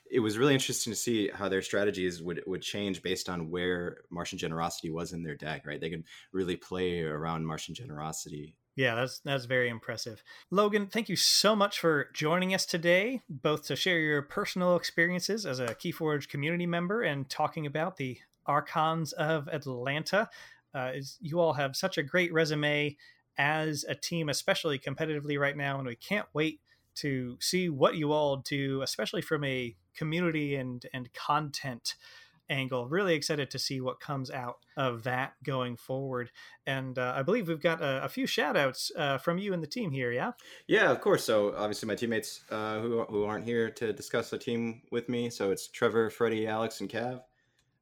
It 0.09 0.21
was 0.21 0.39
really 0.39 0.55
interesting 0.55 0.93
to 0.93 0.99
see 0.99 1.29
how 1.29 1.49
their 1.49 1.63
strategies 1.63 2.23
would 2.23 2.43
would 2.47 2.63
change 2.63 3.03
based 3.03 3.29
on 3.29 3.51
where 3.51 3.99
Martian 4.11 4.39
Generosity 4.39 4.91
was 4.91 5.13
in 5.13 5.23
their 5.23 5.35
deck. 5.37 5.67
Right, 5.67 5.81
they 5.81 5.91
could 5.91 6.05
really 6.33 6.57
play 6.57 7.03
around 7.03 7.47
Martian 7.47 7.75
Generosity. 7.75 8.57
Yeah, 8.77 8.95
that's 8.95 9.21
that's 9.21 9.47
very 9.47 9.71
impressive. 9.71 10.23
Logan, 10.51 10.87
thank 10.89 11.09
you 11.09 11.17
so 11.17 11.57
much 11.57 11.81
for 11.81 12.11
joining 12.13 12.53
us 12.55 12.67
today, 12.67 13.23
both 13.29 13.65
to 13.65 13.77
share 13.77 13.99
your 13.99 14.23
personal 14.23 14.77
experiences 14.77 15.47
as 15.47 15.61
a 15.61 15.69
Keyforge 15.69 16.29
community 16.29 16.67
member 16.67 17.03
and 17.03 17.29
talking 17.29 17.65
about 17.65 17.97
the 17.97 18.19
Archons 18.45 19.13
of 19.13 19.49
Atlanta. 19.49 20.29
Uh, 20.75 20.93
you 21.21 21.41
all 21.41 21.55
have 21.55 21.75
such 21.75 21.97
a 21.97 22.03
great 22.03 22.33
resume 22.35 22.95
as 23.39 23.85
a 23.89 23.95
team, 23.95 24.29
especially 24.29 24.79
competitively 24.79 25.39
right 25.39 25.57
now. 25.57 25.79
And 25.79 25.87
we 25.87 25.97
can't 25.97 26.27
wait 26.33 26.61
to 26.97 27.37
see 27.41 27.69
what 27.69 27.97
you 27.97 28.13
all 28.13 28.39
do, 28.39 28.83
especially 28.83 29.23
from 29.23 29.45
a 29.45 29.77
community 29.95 30.57
and, 30.57 30.85
and 30.93 31.13
content 31.13 31.95
angle. 32.49 32.87
Really 32.89 33.15
excited 33.15 33.51
to 33.51 33.59
see 33.59 33.81
what 33.81 34.01
comes 34.01 34.31
out 34.31 34.59
of 34.77 35.03
that 35.05 35.35
going 35.43 35.77
forward. 35.77 36.31
And 36.67 36.99
uh, 36.99 37.15
I 37.17 37.23
believe 37.23 37.49
we've 37.49 37.61
got 37.61 37.81
a, 37.81 38.05
a 38.05 38.09
few 38.09 38.27
shout 38.27 38.57
outs 38.57 38.91
uh, 38.97 39.19
from 39.19 39.39
you 39.39 39.53
and 39.53 39.63
the 39.63 39.67
team 39.67 39.91
here, 39.91 40.13
yeah? 40.13 40.33
Yeah, 40.67 40.91
of 40.91 41.01
course. 41.01 41.25
So 41.25 41.55
obviously, 41.57 41.87
my 41.89 41.95
teammates 41.95 42.43
uh, 42.51 42.81
who, 42.81 43.05
who 43.05 43.25
aren't 43.25 43.45
here 43.45 43.71
to 43.71 43.93
discuss 43.93 44.31
the 44.31 44.39
team 44.39 44.83
with 44.91 45.09
me. 45.09 45.31
So 45.31 45.51
it's 45.51 45.69
Trevor, 45.69 46.11
Freddie, 46.11 46.47
Alex, 46.47 46.81
and 46.81 46.89
Cav. 46.89 47.21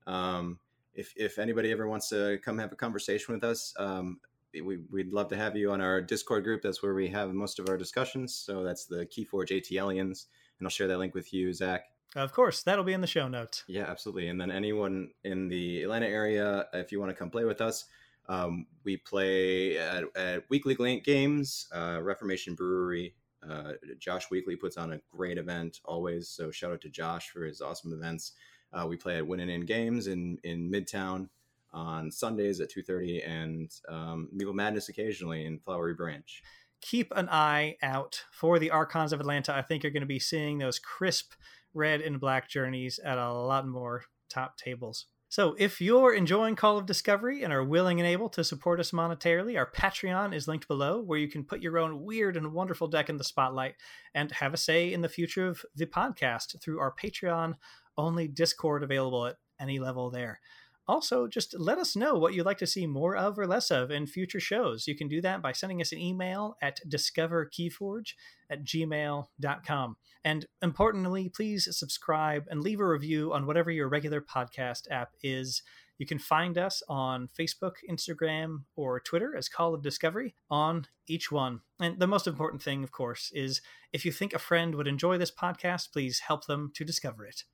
Um, 0.07 0.59
if, 0.95 1.13
if 1.17 1.39
anybody 1.39 1.73
ever 1.73 1.89
wants 1.89 2.09
to 2.11 2.39
come 2.45 2.59
have 2.59 2.73
a 2.73 2.77
conversation 2.77 3.35
with 3.35 3.45
us, 3.45 3.75
um, 3.79 4.19
we, 4.61 4.79
would 4.91 5.13
love 5.13 5.29
to 5.29 5.37
have 5.37 5.57
you 5.57 5.73
on 5.73 5.81
our 5.81 6.01
Discord 6.01 6.45
group. 6.45 6.63
That's 6.63 6.83
where 6.83 6.95
we 6.95 7.09
have 7.09 7.33
most 7.33 7.59
of 7.59 7.69
our 7.69 7.77
discussions. 7.77 8.35
So 8.35 8.63
that's 8.63 8.87
the 8.87 9.07
Keyforge 9.07 9.51
ATLians, 9.51 10.27
and 10.59 10.67
I'll 10.67 10.71
share 10.71 10.89
that 10.89 10.99
link 10.99 11.15
with 11.15 11.33
you, 11.33 11.53
Zach. 11.53 11.85
Of 12.17 12.33
course, 12.33 12.63
that'll 12.63 12.85
be 12.85 12.93
in 12.93 13.01
the 13.01 13.07
show 13.07 13.27
notes. 13.27 13.65
Yeah, 13.67 13.87
absolutely. 13.89 14.29
And 14.29 14.41
then 14.41 14.51
anyone 14.51 15.11
in 15.25 15.49
the 15.49 15.83
Atlanta 15.83 16.07
area, 16.07 16.67
if 16.73 16.93
you 16.93 17.01
want 17.01 17.11
to 17.11 17.17
come 17.17 17.31
play 17.31 17.45
with 17.45 17.61
us, 17.61 17.87
um, 18.29 18.67
we 18.85 18.97
play 18.97 19.77
at, 19.79 20.05
at 20.17 20.45
Weekly 20.49 21.01
Games, 21.01 21.67
uh, 21.75 22.01
Reformation 22.03 22.55
Brewery. 22.55 23.15
Uh, 23.47 23.73
Josh 23.99 24.31
Weekly 24.31 24.57
puts 24.57 24.77
on 24.77 24.93
a 24.93 25.01
great 25.11 25.39
event 25.39 25.81
always. 25.85 26.29
So 26.29 26.51
shout 26.51 26.73
out 26.73 26.81
to 26.83 26.89
Josh 26.89 27.31
for 27.31 27.45
his 27.45 27.61
awesome 27.61 27.93
events. 27.93 28.33
Uh, 28.73 28.87
we 28.87 28.97
play 28.97 29.19
at 29.19 29.27
Winning 29.27 29.51
in 29.51 29.67
Games 29.67 30.07
in 30.07 30.39
in 30.45 30.71
Midtown 30.71 31.29
on 31.75 32.11
Sundays 32.11 32.61
at 32.61 32.71
2.30 32.71 33.29
and 33.29 33.71
um, 33.89 34.29
Meeple 34.35 34.55
Madness 34.55 34.89
occasionally 34.89 35.45
in 35.45 35.59
Flowery 35.59 35.95
Branch. 35.95 36.43
Keep 36.81 37.13
an 37.17 37.29
eye 37.29 37.77
out 37.83 38.25
for 38.33 38.59
the 38.59 38.71
Archons 38.71 39.13
of 39.13 39.21
Atlanta. 39.21 39.55
I 39.55 39.63
think 39.63 39.83
you're 39.83 39.93
going 39.93 40.03
to 40.03 40.07
be 40.07 40.19
seeing 40.19 40.59
those 40.59 40.79
crisp 40.79 41.33
red 41.73 42.01
and 42.01 42.21
black 42.21 42.49
journeys 42.49 42.99
at 42.99 43.19
a 43.19 43.33
lot 43.33 43.67
more 43.67 44.05
top 44.31 44.57
tables. 44.57 45.07
So, 45.35 45.57
if 45.59 45.81
you're 45.81 46.15
enjoying 46.15 46.55
Call 46.55 46.79
of 46.79 46.87
Discovery 46.87 47.43
and 47.43 47.53
are 47.53 47.65
willing 47.65 47.99
and 47.99 48.07
able 48.07 48.29
to 48.29 48.45
support 48.45 48.79
us 48.79 48.93
monetarily, 48.93 49.59
our 49.59 49.69
Patreon 49.69 50.33
is 50.33 50.47
linked 50.47 50.69
below, 50.69 51.01
where 51.01 51.19
you 51.19 51.29
can 51.29 51.43
put 51.43 51.61
your 51.61 51.77
own 51.77 52.05
weird 52.05 52.37
and 52.37 52.53
wonderful 52.53 52.87
deck 52.87 53.09
in 53.09 53.17
the 53.17 53.25
spotlight 53.25 53.75
and 54.15 54.31
have 54.31 54.55
a 54.55 54.57
say 54.57 54.93
in 54.93 55.01
the 55.01 55.09
future 55.09 55.49
of 55.49 55.63
the 55.75 55.87
podcast 55.87 56.63
through 56.63 56.79
our 56.79 56.95
Patreon 56.95 57.55
only 57.97 58.29
Discord 58.29 58.85
available 58.85 59.27
at 59.27 59.37
any 59.59 59.81
level 59.81 60.09
there. 60.09 60.39
Also, 60.87 61.27
just 61.27 61.59
let 61.59 61.79
us 61.79 61.97
know 61.97 62.15
what 62.15 62.35
you'd 62.35 62.45
like 62.45 62.59
to 62.59 62.67
see 62.67 62.87
more 62.87 63.17
of 63.17 63.39
or 63.39 63.47
less 63.47 63.71
of 63.71 63.91
in 63.91 64.07
future 64.07 64.41
shows. 64.41 64.87
You 64.87 64.95
can 64.95 65.09
do 65.09 65.23
that 65.23 65.41
by 65.41 65.53
sending 65.53 65.81
us 65.81 65.93
an 65.93 65.99
email 65.99 66.57
at 66.61 66.81
discoverkeyforge 66.87 68.13
at 68.51 68.65
gmail.com. 68.65 69.97
And 70.25 70.47
importantly, 70.61 71.31
please 71.31 71.69
subscribe 71.71 72.45
and 72.51 72.61
leave 72.61 72.81
a 72.81 72.87
review 72.87 73.33
on 73.33 73.47
whatever 73.47 73.71
your 73.71 73.89
regular 73.89 74.21
podcast 74.21 74.83
app 74.91 75.13
is. 75.23 75.63
You 75.97 76.07
can 76.07 76.19
find 76.19 76.59
us 76.59 76.83
on 76.89 77.29
Facebook, 77.29 77.77
Instagram, 77.89 78.65
or 78.77 79.01
Twitter 79.01 79.35
as 79.37 79.49
Call 79.49 79.75
of 79.75 79.83
Discovery 79.83 80.35
on 80.51 80.87
each 81.07 81.31
one. 81.31 81.61
And 81.81 81.99
the 81.99 82.07
most 82.07 82.27
important 82.27 82.63
thing, 82.63 82.83
of 82.83 82.93
course, 82.93 83.31
is 83.33 83.63
if 83.93 84.05
you 84.05 84.13
think 84.13 84.35
a 84.35 84.39
friend 84.39 84.75
would 84.75 84.89
enjoy 84.89 85.17
this 85.19 85.31
podcast, 85.31 85.93
please 85.93 86.21
help 86.27 86.47
them 86.47 86.73
to 86.75 86.85
discover 86.85 87.25
it. 87.25 87.45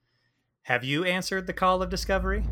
Have 0.62 0.84
you 0.84 1.04
answered 1.04 1.46
the 1.46 1.52
call 1.52 1.82
of 1.82 1.90
discovery? 1.90 2.44